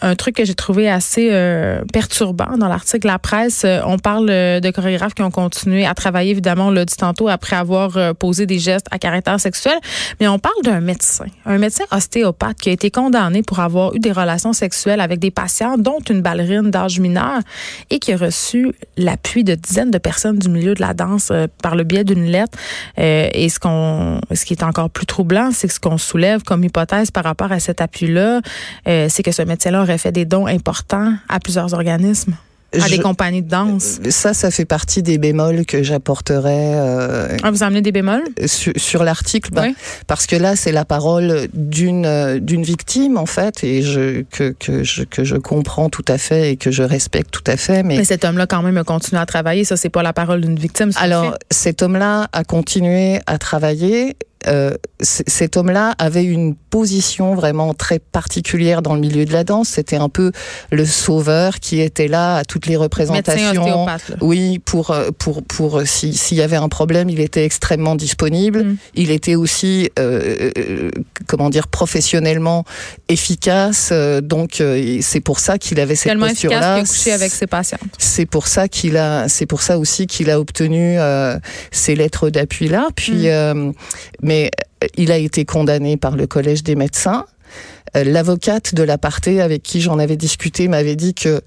un 0.00 0.14
truc 0.14 0.36
que 0.36 0.44
j'ai 0.44 0.54
trouvé 0.54 0.88
assez 0.88 1.28
euh, 1.32 1.82
perturbant 1.92 2.56
dans 2.58 2.68
l'article 2.68 3.06
La 3.06 3.18
Presse. 3.18 3.62
Euh, 3.64 3.80
on 3.86 3.98
parle 3.98 4.28
euh, 4.30 4.60
de 4.60 4.70
chorégraphes 4.70 5.14
qui 5.14 5.22
ont 5.22 5.30
continué 5.30 5.86
à 5.86 5.94
travailler, 5.94 6.30
évidemment, 6.30 6.68
on 6.68 6.70
l'a 6.70 6.84
dit 6.84 6.96
tantôt, 6.96 7.28
après 7.28 7.56
avoir 7.56 8.14
posé 8.14 8.46
des 8.46 8.58
gestes 8.58 8.86
à 8.90 8.98
caractère 8.98 9.38
sexuel. 9.40 9.74
Mais 10.20 10.28
on 10.28 10.38
parle 10.38 10.62
d'un 10.64 10.80
médecin, 10.80 11.26
un 11.46 11.58
médecin 11.58 11.84
ostéopathe 11.90 12.58
qui 12.58 12.68
a 12.68 12.72
été 12.72 12.90
condamné 12.90 13.42
pour 13.42 13.60
avoir 13.60 13.94
eu 13.94 13.98
des 13.98 14.12
relations 14.12 14.52
sexuelles 14.52 15.00
avec 15.00 15.18
des 15.18 15.30
patients, 15.30 15.76
dont 15.78 16.00
une 16.08 16.22
ballerine 16.22 16.70
d'âge 16.70 17.00
mineur, 17.00 17.40
et 17.90 17.98
qui 17.98 18.12
a 18.12 18.16
reçu 18.16 18.72
l'appui 18.96 19.44
de 19.44 19.54
dizaines 19.54 19.90
de 19.90 19.98
personnes 19.98 20.38
du 20.38 20.48
milieu 20.48 20.74
de 20.74 20.80
la 20.80 20.94
danse 20.94 21.32
par 21.62 21.76
le 21.76 21.84
biais 21.84 22.04
d'une 22.04 22.26
lettre. 22.26 22.58
et 22.96 23.48
ce, 23.48 23.58
qu'on, 23.58 24.20
ce 24.32 24.44
qui 24.44 24.54
est 24.54 24.62
encore 24.62 24.90
plus 24.90 25.06
troublant, 25.06 25.50
c'est 25.52 25.68
que 25.68 25.74
ce 25.74 25.80
qu'on 25.80 25.98
soulève 25.98 26.42
comme 26.42 26.64
hypothèse 26.64 27.10
par 27.10 27.24
rapport 27.24 27.52
à 27.52 27.60
cet 27.60 27.80
appui-là, 27.80 28.40
c'est 28.86 29.22
que 29.22 29.32
ce 29.32 29.42
médecin-là 29.42 29.79
aurait 29.80 29.98
fait 29.98 30.12
des 30.12 30.24
dons 30.24 30.46
importants 30.46 31.14
à 31.28 31.40
plusieurs 31.40 31.74
organismes 31.74 32.34
à 32.78 32.88
des 32.88 32.98
compagnies 32.98 33.42
de 33.42 33.48
danse. 33.48 33.98
Euh, 34.04 34.10
ça, 34.10 34.34
ça 34.34 34.50
fait 34.50 34.64
partie 34.64 35.02
des 35.02 35.18
bémols 35.18 35.66
que 35.66 35.82
j'apporterai. 35.82 36.74
Euh, 36.74 37.36
ah, 37.42 37.50
vous 37.50 37.62
amenez 37.62 37.82
des 37.82 37.92
bémols? 37.92 38.24
sur, 38.46 39.04
l'article, 39.04 39.50
bah, 39.52 39.64
parce 40.06 40.26
que 40.26 40.36
là, 40.36 40.56
c'est 40.56 40.72
la 40.72 40.84
parole 40.84 41.48
d'une 41.54 42.06
euh, 42.06 42.38
d'une 42.38 42.62
victime 42.62 43.16
en 43.16 43.26
fait, 43.26 43.64
et 43.64 43.82
je 43.82 44.22
que 44.30 44.54
que 44.58 44.82
je 44.84 45.02
que 45.04 45.24
je 45.24 45.36
comprends 45.36 45.88
tout 45.88 46.04
à 46.08 46.18
fait 46.18 46.52
et 46.52 46.56
que 46.56 46.70
je 46.70 46.82
respecte 46.82 47.30
tout 47.30 47.44
à 47.46 47.56
fait. 47.56 47.82
Mais, 47.82 47.96
mais 47.96 48.04
cet 48.04 48.24
homme-là, 48.24 48.46
quand 48.46 48.62
même, 48.62 48.76
a 48.76 48.84
continué 48.84 49.20
à 49.20 49.26
travailler. 49.26 49.64
Ça, 49.64 49.76
c'est 49.76 49.88
pas 49.88 50.02
la 50.02 50.12
parole 50.12 50.40
d'une 50.40 50.58
victime. 50.58 50.90
Alors, 50.96 51.34
cet 51.50 51.82
homme-là 51.82 52.28
a 52.32 52.44
continué 52.44 53.20
à 53.26 53.38
travailler 53.38 54.16
euh, 54.46 54.74
cet 55.00 55.56
homme-là 55.56 55.94
avait 55.98 56.24
une 56.24 56.54
position 56.54 57.34
vraiment 57.34 57.74
très 57.74 57.98
particulière 57.98 58.80
dans 58.80 58.94
le 58.94 59.00
milieu 59.00 59.24
de 59.24 59.32
la 59.32 59.44
danse. 59.44 59.68
C'était 59.68 59.96
un 59.96 60.08
peu 60.08 60.32
le 60.70 60.86
sauveur 60.86 61.60
qui 61.60 61.80
était 61.80 62.08
là 62.08 62.36
à 62.36 62.44
toutes 62.44 62.66
les 62.66 62.76
représentations. 62.76 63.86
Oui, 64.20 64.58
pour 64.58 64.90
euh, 64.90 65.10
pour 65.18 65.42
pour 65.42 65.80
euh, 65.80 65.84
s'il 65.84 66.36
y 66.36 66.40
avait 66.40 66.56
un 66.56 66.68
problème, 66.68 67.10
il 67.10 67.20
était 67.20 67.44
extrêmement 67.44 67.96
disponible. 67.96 68.64
Mm. 68.64 68.76
Il 68.94 69.10
était 69.10 69.34
aussi 69.34 69.90
euh, 69.98 70.50
comment 71.26 71.50
dire 71.50 71.68
professionnellement 71.68 72.64
efficace. 73.08 73.92
donc 74.22 74.62
c'est 75.00 75.20
pour 75.20 75.38
ça 75.38 75.58
qu'il 75.58 75.80
avait 75.80 75.96
cette 75.96 76.18
posture-là. 76.18 76.74
avec 76.74 76.86
ses 76.86 77.46
patients. 77.46 77.78
C'est 77.98 78.26
pour 78.26 78.46
ça 78.46 78.68
qu'il 78.68 78.96
a 78.96 79.28
c'est 79.28 79.46
pour 79.46 79.62
ça 79.62 79.78
aussi 79.78 80.06
qu'il 80.06 80.30
a 80.30 80.40
obtenu 80.40 80.96
ces 81.70 81.94
lettres 81.94 82.30
d'appui 82.30 82.68
là. 82.68 82.88
Puis 82.94 83.28
mm 83.28 83.72
mais 84.30 84.52
euh, 84.84 84.86
il 84.96 85.10
a 85.10 85.18
été 85.18 85.44
condamné 85.44 85.96
par 85.96 86.16
le 86.16 86.28
Collège 86.28 86.62
des 86.62 86.76
médecins. 86.76 87.26
Euh, 87.96 88.04
l'avocate 88.04 88.76
de 88.76 88.84
la 88.84 88.96
partie 88.96 89.40
avec 89.40 89.64
qui 89.64 89.80
j'en 89.80 89.98
avais 89.98 90.16
discuté 90.16 90.68
m'avait 90.68 90.94
dit 90.94 91.14
que 91.14 91.40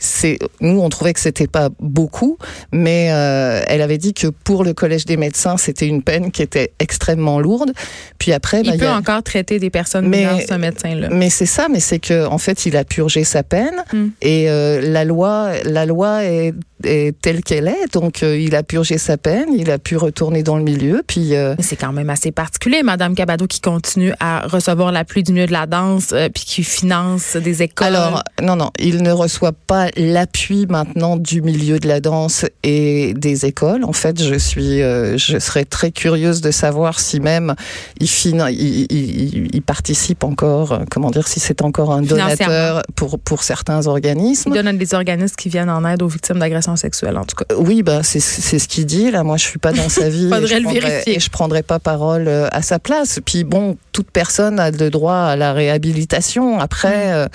c'est 0.00 0.38
nous 0.60 0.78
on 0.80 0.88
trouvait 0.88 1.12
que 1.12 1.18
c'était 1.18 1.48
pas 1.48 1.70
beaucoup, 1.80 2.38
mais 2.70 3.08
euh, 3.10 3.64
elle 3.66 3.82
avait 3.82 3.98
dit 3.98 4.14
que 4.14 4.28
pour 4.28 4.62
le 4.62 4.72
collège 4.72 5.06
des 5.06 5.16
médecins 5.16 5.56
c'était 5.56 5.88
une 5.88 6.04
peine 6.04 6.30
qui 6.30 6.42
était 6.42 6.70
extrêmement 6.78 7.40
lourde. 7.40 7.72
Puis 8.20 8.32
après, 8.32 8.60
il 8.60 8.70
bah, 8.70 8.78
peut 8.78 8.88
encore 8.88 9.24
traiter 9.24 9.58
des 9.58 9.70
personnes 9.70 10.06
mais, 10.06 10.46
ce 10.46 10.54
médecin-là. 10.54 11.08
Mais 11.10 11.30
c'est 11.30 11.46
ça, 11.46 11.66
mais 11.68 11.80
c'est 11.80 11.98
que 11.98 12.24
en 12.26 12.38
fait 12.38 12.64
il 12.64 12.76
a 12.76 12.84
purgé 12.84 13.24
sa 13.24 13.42
peine 13.42 13.82
hmm. 13.92 14.10
et 14.22 14.46
la 14.46 15.04
loi 15.04 15.50
la 15.64 15.84
loi 15.84 16.22
est 16.22 16.54
est 16.84 17.20
telle 17.20 17.42
qu'elle 17.42 17.68
est. 17.68 17.92
Donc, 17.92 18.22
euh, 18.22 18.38
il 18.38 18.54
a 18.54 18.62
purgé 18.62 18.98
sa 18.98 19.16
peine, 19.16 19.48
il 19.54 19.70
a 19.70 19.78
pu 19.78 19.96
retourner 19.96 20.42
dans 20.42 20.56
le 20.56 20.62
milieu. 20.62 21.02
Puis, 21.06 21.34
euh, 21.34 21.54
c'est 21.58 21.76
quand 21.76 21.92
même 21.92 22.10
assez 22.10 22.32
particulier, 22.32 22.82
Madame 22.82 23.14
Cabado, 23.14 23.46
qui 23.46 23.60
continue 23.60 24.12
à 24.20 24.46
recevoir 24.46 24.92
l'appui 24.92 25.22
du 25.22 25.32
milieu 25.32 25.46
de 25.46 25.52
la 25.52 25.66
danse, 25.66 26.12
euh, 26.12 26.28
puis 26.28 26.44
qui 26.44 26.64
finance 26.64 27.36
des 27.36 27.62
écoles. 27.62 27.88
Alors, 27.88 28.22
non, 28.42 28.56
non, 28.56 28.70
il 28.78 29.02
ne 29.02 29.10
reçoit 29.10 29.52
pas 29.52 29.88
l'appui 29.96 30.66
maintenant 30.68 31.16
du 31.16 31.42
milieu 31.42 31.78
de 31.78 31.88
la 31.88 32.00
danse 32.00 32.44
et 32.62 33.14
des 33.14 33.46
écoles. 33.46 33.84
En 33.84 33.92
fait, 33.92 34.22
je 34.22 34.34
suis, 34.34 34.78
je 34.78 35.38
serais 35.38 35.64
très 35.64 35.90
curieuse 35.90 36.40
de 36.40 36.50
savoir 36.50 37.00
si 37.00 37.20
même 37.20 37.54
il, 38.00 38.08
il, 38.50 39.54
il, 39.54 39.62
participe 39.62 40.24
encore, 40.24 40.80
comment 40.90 41.10
dire, 41.10 41.28
si 41.28 41.40
c'est 41.40 41.62
encore 41.62 41.92
un 41.92 42.02
donateur 42.02 42.82
pour 42.94 43.18
pour 43.18 43.42
certains 43.42 43.86
organismes. 43.86 44.52
Il 44.54 44.62
donne 44.62 44.78
des 44.78 44.94
organismes 44.94 45.36
qui 45.36 45.48
viennent 45.48 45.70
en 45.70 45.84
aide 45.84 46.02
aux 46.02 46.08
victimes 46.08 46.38
sexuelle, 46.76 47.16
en 47.18 47.24
tout 47.24 47.36
cas. 47.36 47.54
Oui, 47.56 47.82
bah, 47.82 48.00
c'est 48.02 48.20
ce 48.20 48.68
qu'il 48.68 48.86
dit. 48.86 49.10
Là, 49.10 49.24
moi, 49.24 49.36
je 49.36 49.44
suis 49.44 49.58
pas 49.58 49.72
dans 49.72 49.88
sa 49.88 50.08
vie. 50.08 50.26
et, 50.26 50.46
je 50.46 50.62
prendrai, 50.62 51.02
et 51.06 51.20
je 51.20 51.30
prendrai 51.30 51.62
pas 51.62 51.78
parole 51.78 52.28
euh, 52.28 52.48
à 52.52 52.62
sa 52.62 52.78
place. 52.78 53.20
Puis 53.24 53.44
bon, 53.44 53.76
toute 53.92 54.10
personne 54.10 54.58
a 54.60 54.70
le 54.70 54.90
droit 54.90 55.16
à 55.16 55.36
la 55.36 55.52
réhabilitation. 55.52 56.58
Après. 56.60 57.08
Mm. 57.08 57.16
Euh, 57.16 57.26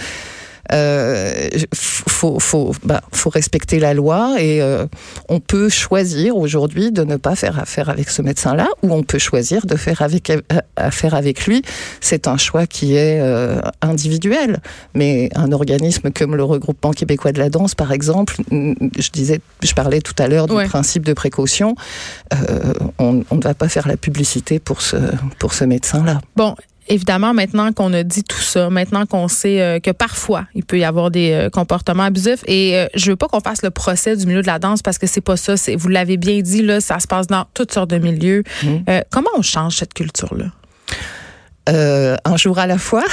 euh, 0.71 1.49
faut, 1.73 2.39
faut, 2.39 2.73
bah, 2.83 3.01
faut 3.11 3.29
respecter 3.29 3.79
la 3.79 3.93
loi 3.93 4.35
et 4.39 4.61
euh, 4.61 4.85
on 5.27 5.39
peut 5.39 5.67
choisir 5.67 6.37
aujourd'hui 6.37 6.91
de 6.91 7.03
ne 7.03 7.17
pas 7.17 7.35
faire 7.35 7.59
affaire 7.59 7.89
avec 7.89 8.09
ce 8.09 8.21
médecin-là 8.21 8.69
ou 8.81 8.93
on 8.93 9.03
peut 9.03 9.19
choisir 9.19 9.65
de 9.65 9.75
faire 9.75 10.01
avec, 10.01 10.29
euh, 10.29 10.41
affaire 10.77 11.15
avec 11.15 11.45
lui. 11.47 11.63
C'est 11.99 12.27
un 12.27 12.37
choix 12.37 12.65
qui 12.65 12.95
est 12.95 13.19
euh, 13.19 13.59
individuel. 13.81 14.59
Mais 14.93 15.29
un 15.35 15.51
organisme 15.51 16.11
comme 16.11 16.35
le 16.35 16.43
regroupement 16.43 16.91
québécois 16.91 17.31
de 17.33 17.39
la 17.39 17.49
danse, 17.49 17.75
par 17.75 17.91
exemple, 17.91 18.35
je 18.51 19.09
disais, 19.11 19.41
je 19.61 19.73
parlais 19.73 20.01
tout 20.01 20.15
à 20.17 20.27
l'heure 20.27 20.47
du 20.47 20.55
principe 20.67 21.03
de 21.03 21.13
précaution. 21.13 21.75
on, 22.99 23.23
on 23.29 23.35
ne 23.35 23.41
va 23.41 23.53
pas 23.53 23.67
faire 23.67 23.87
la 23.87 23.97
publicité 23.97 24.59
pour 24.59 24.81
ce, 24.81 24.95
pour 25.39 25.53
ce 25.53 25.65
médecin-là. 25.65 26.21
Bon, 26.35 26.55
évidemment, 26.87 27.33
maintenant 27.33 27.71
qu'on 27.71 27.93
a 27.93 28.03
dit 28.03 28.23
tout 28.23 28.41
ça, 28.41 28.69
maintenant 28.69 29.05
qu'on 29.05 29.27
sait 29.27 29.61
euh, 29.61 29.79
que 29.79 29.91
parfois 29.91 30.45
il 30.55 30.63
peut 30.63 30.79
y 30.79 30.83
avoir 30.83 31.11
des 31.11 31.31
euh, 31.31 31.49
comportements 31.49 32.03
abusifs, 32.03 32.43
et 32.47 32.77
euh, 32.77 32.87
je 32.95 33.11
veux 33.11 33.15
pas 33.15 33.27
qu'on 33.27 33.39
fasse 33.39 33.61
le 33.63 33.69
procès 33.69 34.15
du 34.15 34.25
milieu 34.25 34.41
de 34.41 34.47
la 34.47 34.59
danse 34.59 34.81
parce 34.81 34.97
que 34.97 35.07
c'est 35.07 35.21
pas 35.21 35.37
ça. 35.37 35.57
C'est, 35.57 35.75
vous 35.75 35.89
l'avez 35.89 36.17
bien 36.17 36.41
dit 36.41 36.61
là, 36.61 36.81
ça 36.81 36.99
se 36.99 37.07
passe 37.07 37.27
dans 37.27 37.45
toutes 37.53 37.71
sortes 37.71 37.89
de 37.89 37.97
milieux. 37.97 38.43
Mmh. 38.63 38.77
comment 39.09 39.29
on 39.35 39.41
change 39.41 39.77
cette 39.77 39.93
culture 39.93 40.35
là? 40.35 40.45
un 41.65 42.37
jour 42.37 42.59
à 42.59 42.67
la 42.67 42.77
fois. 42.77 43.03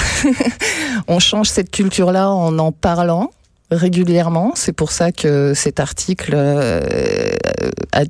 on 1.09 1.21
change 1.21 1.49
cette 1.49 1.71
culture-là 1.71 2.31
en 2.31 2.59
en 2.59 2.73
parlant 2.73 3.31
régulièrement. 3.71 4.53
C'est 4.57 4.73
pour 4.73 4.91
ça 4.91 5.13
que 5.13 5.55
cet 5.55 5.79
article 5.79 6.35
a, 7.93 8.03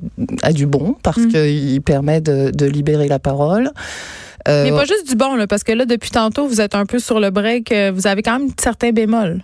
du 0.51 0.65
bon, 0.65 0.95
parce 1.03 1.19
mmh. 1.19 1.27
qu'il 1.27 1.81
permet 1.83 2.21
de, 2.21 2.49
de, 2.51 2.65
libérer 2.65 3.07
la 3.07 3.19
parole. 3.19 3.71
Euh, 4.47 4.63
Mais 4.63 4.71
pas 4.71 4.85
juste 4.85 5.07
du 5.07 5.15
bon, 5.15 5.35
là, 5.35 5.47
parce 5.47 5.63
que 5.63 5.71
là, 5.71 5.85
depuis 5.85 6.11
tantôt, 6.11 6.47
vous 6.47 6.61
êtes 6.61 6.75
un 6.75 6.85
peu 6.85 6.99
sur 6.99 7.19
le 7.19 7.29
break. 7.29 7.71
Euh, 7.71 7.91
vous 7.93 8.07
avez 8.07 8.21
quand 8.21 8.39
même 8.39 8.49
certains 8.59 8.91
bémols. 8.91 9.43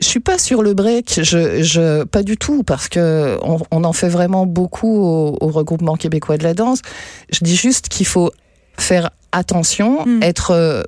Je 0.00 0.06
suis 0.06 0.20
pas 0.20 0.38
sur 0.38 0.62
le 0.62 0.74
break, 0.74 1.20
je, 1.22 1.62
je 1.62 2.02
pas 2.04 2.24
du 2.24 2.36
tout, 2.36 2.64
parce 2.64 2.88
que 2.88 3.38
on, 3.42 3.58
on 3.70 3.84
en 3.84 3.92
fait 3.92 4.08
vraiment 4.08 4.44
beaucoup 4.44 4.92
au, 4.92 5.38
au, 5.40 5.48
regroupement 5.48 5.94
québécois 5.94 6.36
de 6.36 6.42
la 6.42 6.52
danse. 6.52 6.82
Je 7.30 7.44
dis 7.44 7.54
juste 7.54 7.88
qu'il 7.88 8.06
faut 8.06 8.32
faire 8.76 9.10
attention, 9.30 10.04
hmm. 10.04 10.22
être 10.22 10.84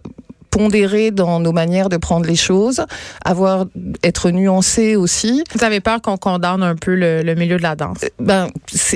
dans 1.12 1.40
nos 1.40 1.52
manières 1.52 1.88
de 1.88 1.96
prendre 1.96 2.26
les 2.26 2.36
choses, 2.36 2.84
avoir 3.24 3.66
être 4.02 4.30
nuancé 4.30 4.96
aussi. 4.96 5.44
Vous 5.54 5.64
avez 5.64 5.80
peur 5.80 6.00
qu'on 6.00 6.16
condamne 6.16 6.62
un 6.62 6.74
peu 6.74 6.94
le, 6.94 7.22
le, 7.22 7.34
milieu 7.34 7.56
de 7.56 7.62
la 7.62 7.76
danse? 7.76 7.98
Euh, 8.02 8.08
Ben, 8.18 8.48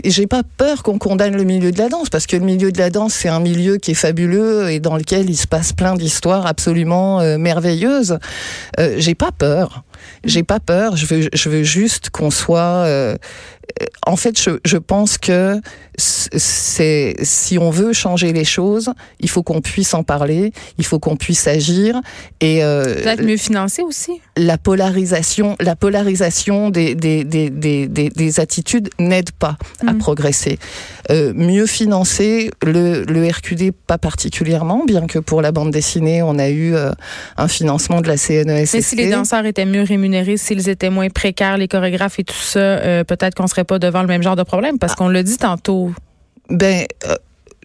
j'ai 0.04 0.26
pas 0.26 0.42
peur 0.56 0.82
qu'on 0.82 0.98
condamne 0.98 1.36
le 1.36 1.44
milieu 1.44 1.72
de 1.72 1.78
la 1.78 1.88
danse 1.88 2.08
parce 2.08 2.26
que 2.26 2.36
le 2.36 2.44
milieu 2.44 2.72
de 2.72 2.78
la 2.78 2.90
danse 2.90 3.14
c'est 3.14 3.28
un 3.28 3.40
milieu 3.40 3.76
qui 3.76 3.92
est 3.92 3.94
fabuleux 3.94 4.70
et 4.70 4.80
dans 4.80 4.96
lequel 4.96 5.28
il 5.28 5.36
se 5.36 5.46
passe 5.46 5.72
plein 5.72 5.94
d'histoires 5.94 6.46
absolument 6.46 7.20
euh, 7.20 7.38
merveilleuses. 7.38 8.18
Euh, 8.78 8.94
j'ai 8.98 9.14
pas 9.14 9.32
peur. 9.32 9.84
J'ai 10.24 10.42
pas 10.42 10.60
peur. 10.60 10.96
Je 10.96 11.06
veux, 11.06 11.28
je 11.32 11.48
veux 11.48 11.62
juste 11.62 12.10
qu'on 12.10 12.30
soit 12.30 12.84
euh, 12.86 13.16
en 14.06 14.16
fait, 14.16 14.40
je, 14.40 14.50
je 14.64 14.76
pense 14.76 15.18
que 15.18 15.60
c'est 15.96 17.16
si 17.22 17.58
on 17.58 17.70
veut 17.70 17.92
changer 17.92 18.32
les 18.32 18.44
choses, 18.44 18.90
il 19.20 19.28
faut 19.28 19.42
qu'on 19.42 19.60
puisse 19.60 19.92
en 19.94 20.02
parler, 20.02 20.52
il 20.78 20.84
faut 20.84 20.98
qu'on 20.98 21.16
puisse 21.16 21.46
agir 21.46 22.00
et 22.40 22.64
euh, 22.64 22.94
peut-être 22.94 23.22
mieux 23.22 23.36
financer 23.36 23.82
aussi. 23.82 24.20
La 24.36 24.56
polarisation, 24.56 25.56
la 25.60 25.76
polarisation 25.76 26.70
des 26.70 26.94
des 26.94 27.24
des 27.24 27.50
des, 27.50 27.86
des, 27.86 28.40
attitudes 28.40 28.88
n'aide 28.98 29.32
pas 29.32 29.56
à 29.86 29.92
mm. 29.92 29.98
progresser. 29.98 30.58
Euh, 31.10 31.32
mieux 31.34 31.66
financer 31.66 32.50
le 32.62 33.04
le 33.04 33.28
RQD 33.28 33.72
pas 33.86 33.98
particulièrement, 33.98 34.84
bien 34.86 35.06
que 35.06 35.18
pour 35.18 35.42
la 35.42 35.52
bande 35.52 35.70
dessinée 35.70 36.22
on 36.22 36.38
a 36.38 36.48
eu 36.48 36.74
euh, 36.74 36.92
un 37.36 37.48
financement 37.48 38.00
de 38.00 38.08
la 38.08 38.16
CNESST. 38.16 38.74
Mais 38.74 38.82
si 38.82 38.96
les 38.96 39.10
danseurs 39.10 39.44
étaient 39.44 39.66
mieux 39.66 39.82
rémunérés, 39.82 40.36
s'ils 40.36 40.68
étaient 40.68 40.90
moins 40.90 41.08
précaires, 41.10 41.58
les 41.58 41.68
chorégraphes 41.68 42.18
et 42.18 42.24
tout 42.24 42.34
ça, 42.34 42.58
euh, 42.58 43.04
peut-être 43.04 43.34
qu'on 43.34 43.46
serait 43.50 43.64
pas 43.64 43.78
devant 43.78 44.02
le 44.02 44.08
même 44.08 44.22
genre 44.22 44.36
de 44.36 44.42
problème 44.42 44.78
parce 44.78 44.94
qu'on 44.94 45.08
le 45.08 45.22
dit 45.22 45.38
tantôt. 45.38 45.92
Ben, 46.48 46.86
euh, 47.06 47.16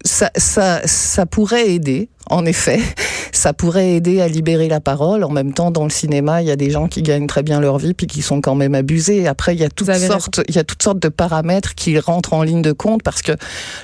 ça, 0.05 0.29
ça, 0.37 0.81
ça 0.85 1.25
pourrait 1.25 1.71
aider, 1.71 2.09
en 2.29 2.45
effet. 2.45 2.79
Ça 3.31 3.51
pourrait 3.51 3.95
aider 3.95 4.21
à 4.21 4.29
libérer 4.29 4.69
la 4.69 4.79
parole. 4.79 5.25
En 5.25 5.29
même 5.29 5.51
temps, 5.51 5.69
dans 5.69 5.83
le 5.83 5.89
cinéma, 5.89 6.41
il 6.41 6.47
y 6.47 6.51
a 6.51 6.55
des 6.55 6.71
gens 6.71 6.87
qui 6.87 7.01
gagnent 7.01 7.27
très 7.27 7.43
bien 7.43 7.59
leur 7.59 7.77
vie 7.77 7.93
puis 7.93 8.07
qui 8.07 8.21
sont 8.21 8.39
quand 8.39 8.55
même 8.55 8.73
abusés. 8.73 9.27
Après, 9.27 9.53
il 9.53 9.59
y 9.59 9.65
a 9.65 9.69
toutes 9.69 9.93
sortes, 9.93 10.39
il 10.47 10.55
y 10.55 10.57
a 10.57 10.63
toutes 10.63 10.81
sortes 10.81 10.99
de 10.99 11.09
paramètres 11.09 11.75
qui 11.75 11.99
rentrent 11.99 12.33
en 12.33 12.43
ligne 12.43 12.61
de 12.61 12.71
compte 12.71 13.03
parce 13.03 13.21
que 13.21 13.33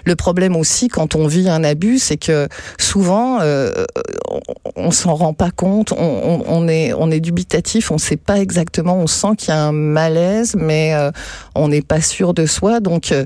le 0.06 0.16
problème 0.16 0.56
aussi, 0.56 0.88
quand 0.88 1.16
on 1.16 1.28
vit 1.28 1.50
un 1.50 1.66
abus, 1.66 2.00
c'est 2.00 2.16
que 2.16 2.48
souvent, 2.80 3.40
euh, 3.42 3.84
on, 4.30 4.40
on 4.78 4.92
s'en 4.92 5.16
rend 5.16 5.34
pas 5.34 5.51
compte. 5.51 5.92
On, 5.92 5.98
on, 5.98 6.44
on, 6.48 6.68
est, 6.70 6.94
on 6.94 7.12
est 7.12 7.20
dubitatif. 7.20 7.92
On 7.92 7.98
sait 7.98 8.16
pas 8.16 8.40
exactement. 8.40 8.96
On 8.96 9.08
sent 9.08 9.36
qu'il 9.38 9.50
y 9.50 9.51
a 9.51 9.66
un 9.66 9.74
malaise, 9.74 10.56
mais 10.58 10.94
euh, 10.94 11.12
on 11.56 11.68
n'est 11.68 11.82
pas 11.82 12.00
sûr 12.00 12.34
de 12.34 12.46
soi. 12.46 12.80
Donc, 12.80 13.12
euh, 13.12 13.25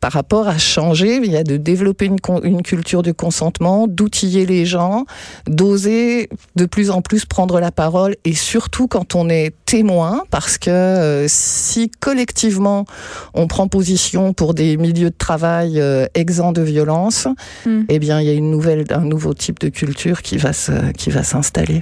par 0.00 0.12
rapport 0.12 0.48
à 0.48 0.56
changer, 0.56 1.16
il 1.22 1.30
y 1.30 1.36
a 1.36 1.44
de 1.44 1.56
développer 1.56 2.06
une, 2.06 2.62
culture 2.62 3.02
du 3.02 3.12
consentement, 3.12 3.86
d'outiller 3.86 4.46
les 4.46 4.64
gens, 4.64 5.04
d'oser 5.46 6.30
de 6.56 6.64
plus 6.64 6.90
en 6.90 7.02
plus 7.02 7.26
prendre 7.26 7.60
la 7.60 7.70
parole 7.70 8.16
et 8.24 8.34
surtout 8.34 8.88
quand 8.88 9.14
on 9.14 9.28
est 9.28 9.54
témoin, 9.70 10.24
parce 10.32 10.58
que 10.58 10.68
euh, 10.68 11.26
si 11.28 11.92
collectivement 12.00 12.86
on 13.34 13.46
prend 13.46 13.68
position 13.68 14.32
pour 14.32 14.52
des 14.52 14.76
milieux 14.76 15.10
de 15.10 15.16
travail 15.16 15.80
euh, 15.80 16.06
exempts 16.14 16.50
de 16.50 16.62
violence, 16.62 17.28
hmm. 17.66 17.82
eh 17.88 18.00
bien 18.00 18.20
il 18.20 18.26
y 18.26 18.30
a 18.30 18.32
une 18.32 18.50
nouvelle, 18.50 18.84
un 18.90 19.04
nouveau 19.04 19.32
type 19.32 19.60
de 19.60 19.68
culture 19.68 20.22
qui 20.22 20.38
va 20.38 20.52
se, 20.52 20.90
qui 20.90 21.10
va 21.10 21.22
s'installer. 21.22 21.78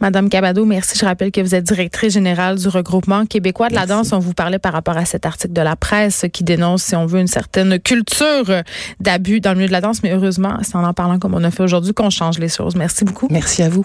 Madame 0.00 0.30
Cabado, 0.30 0.64
merci. 0.64 0.98
Je 0.98 1.04
rappelle 1.04 1.30
que 1.30 1.42
vous 1.42 1.54
êtes 1.54 1.64
directrice 1.64 2.14
générale 2.14 2.56
du 2.56 2.68
regroupement 2.68 3.26
québécois 3.26 3.68
de 3.68 3.74
la 3.74 3.84
danse. 3.84 4.14
On 4.14 4.20
vous 4.20 4.32
parlait 4.32 4.58
par 4.58 4.72
rapport 4.72 4.96
à 4.96 5.04
cet 5.04 5.26
article 5.26 5.52
de 5.52 5.60
la 5.60 5.76
presse 5.76 6.24
qui 6.32 6.44
dénonce, 6.44 6.82
si 6.82 6.96
on 6.96 7.04
veut, 7.04 7.20
une 7.20 7.26
certaine 7.26 7.78
culture 7.78 8.62
d'abus 9.00 9.40
dans 9.40 9.50
le 9.50 9.56
milieu 9.56 9.68
de 9.68 9.72
la 9.72 9.82
danse. 9.82 10.02
Mais 10.02 10.12
heureusement, 10.12 10.56
c'est 10.62 10.76
en 10.76 10.84
en 10.84 10.94
parlant 10.94 11.18
comme 11.18 11.34
on 11.34 11.44
a 11.44 11.50
fait 11.50 11.62
aujourd'hui 11.62 11.92
qu'on 11.92 12.08
change 12.08 12.38
les 12.38 12.48
choses. 12.48 12.74
Merci 12.74 13.04
beaucoup. 13.04 13.28
Merci 13.30 13.62
à 13.62 13.68
vous. 13.68 13.84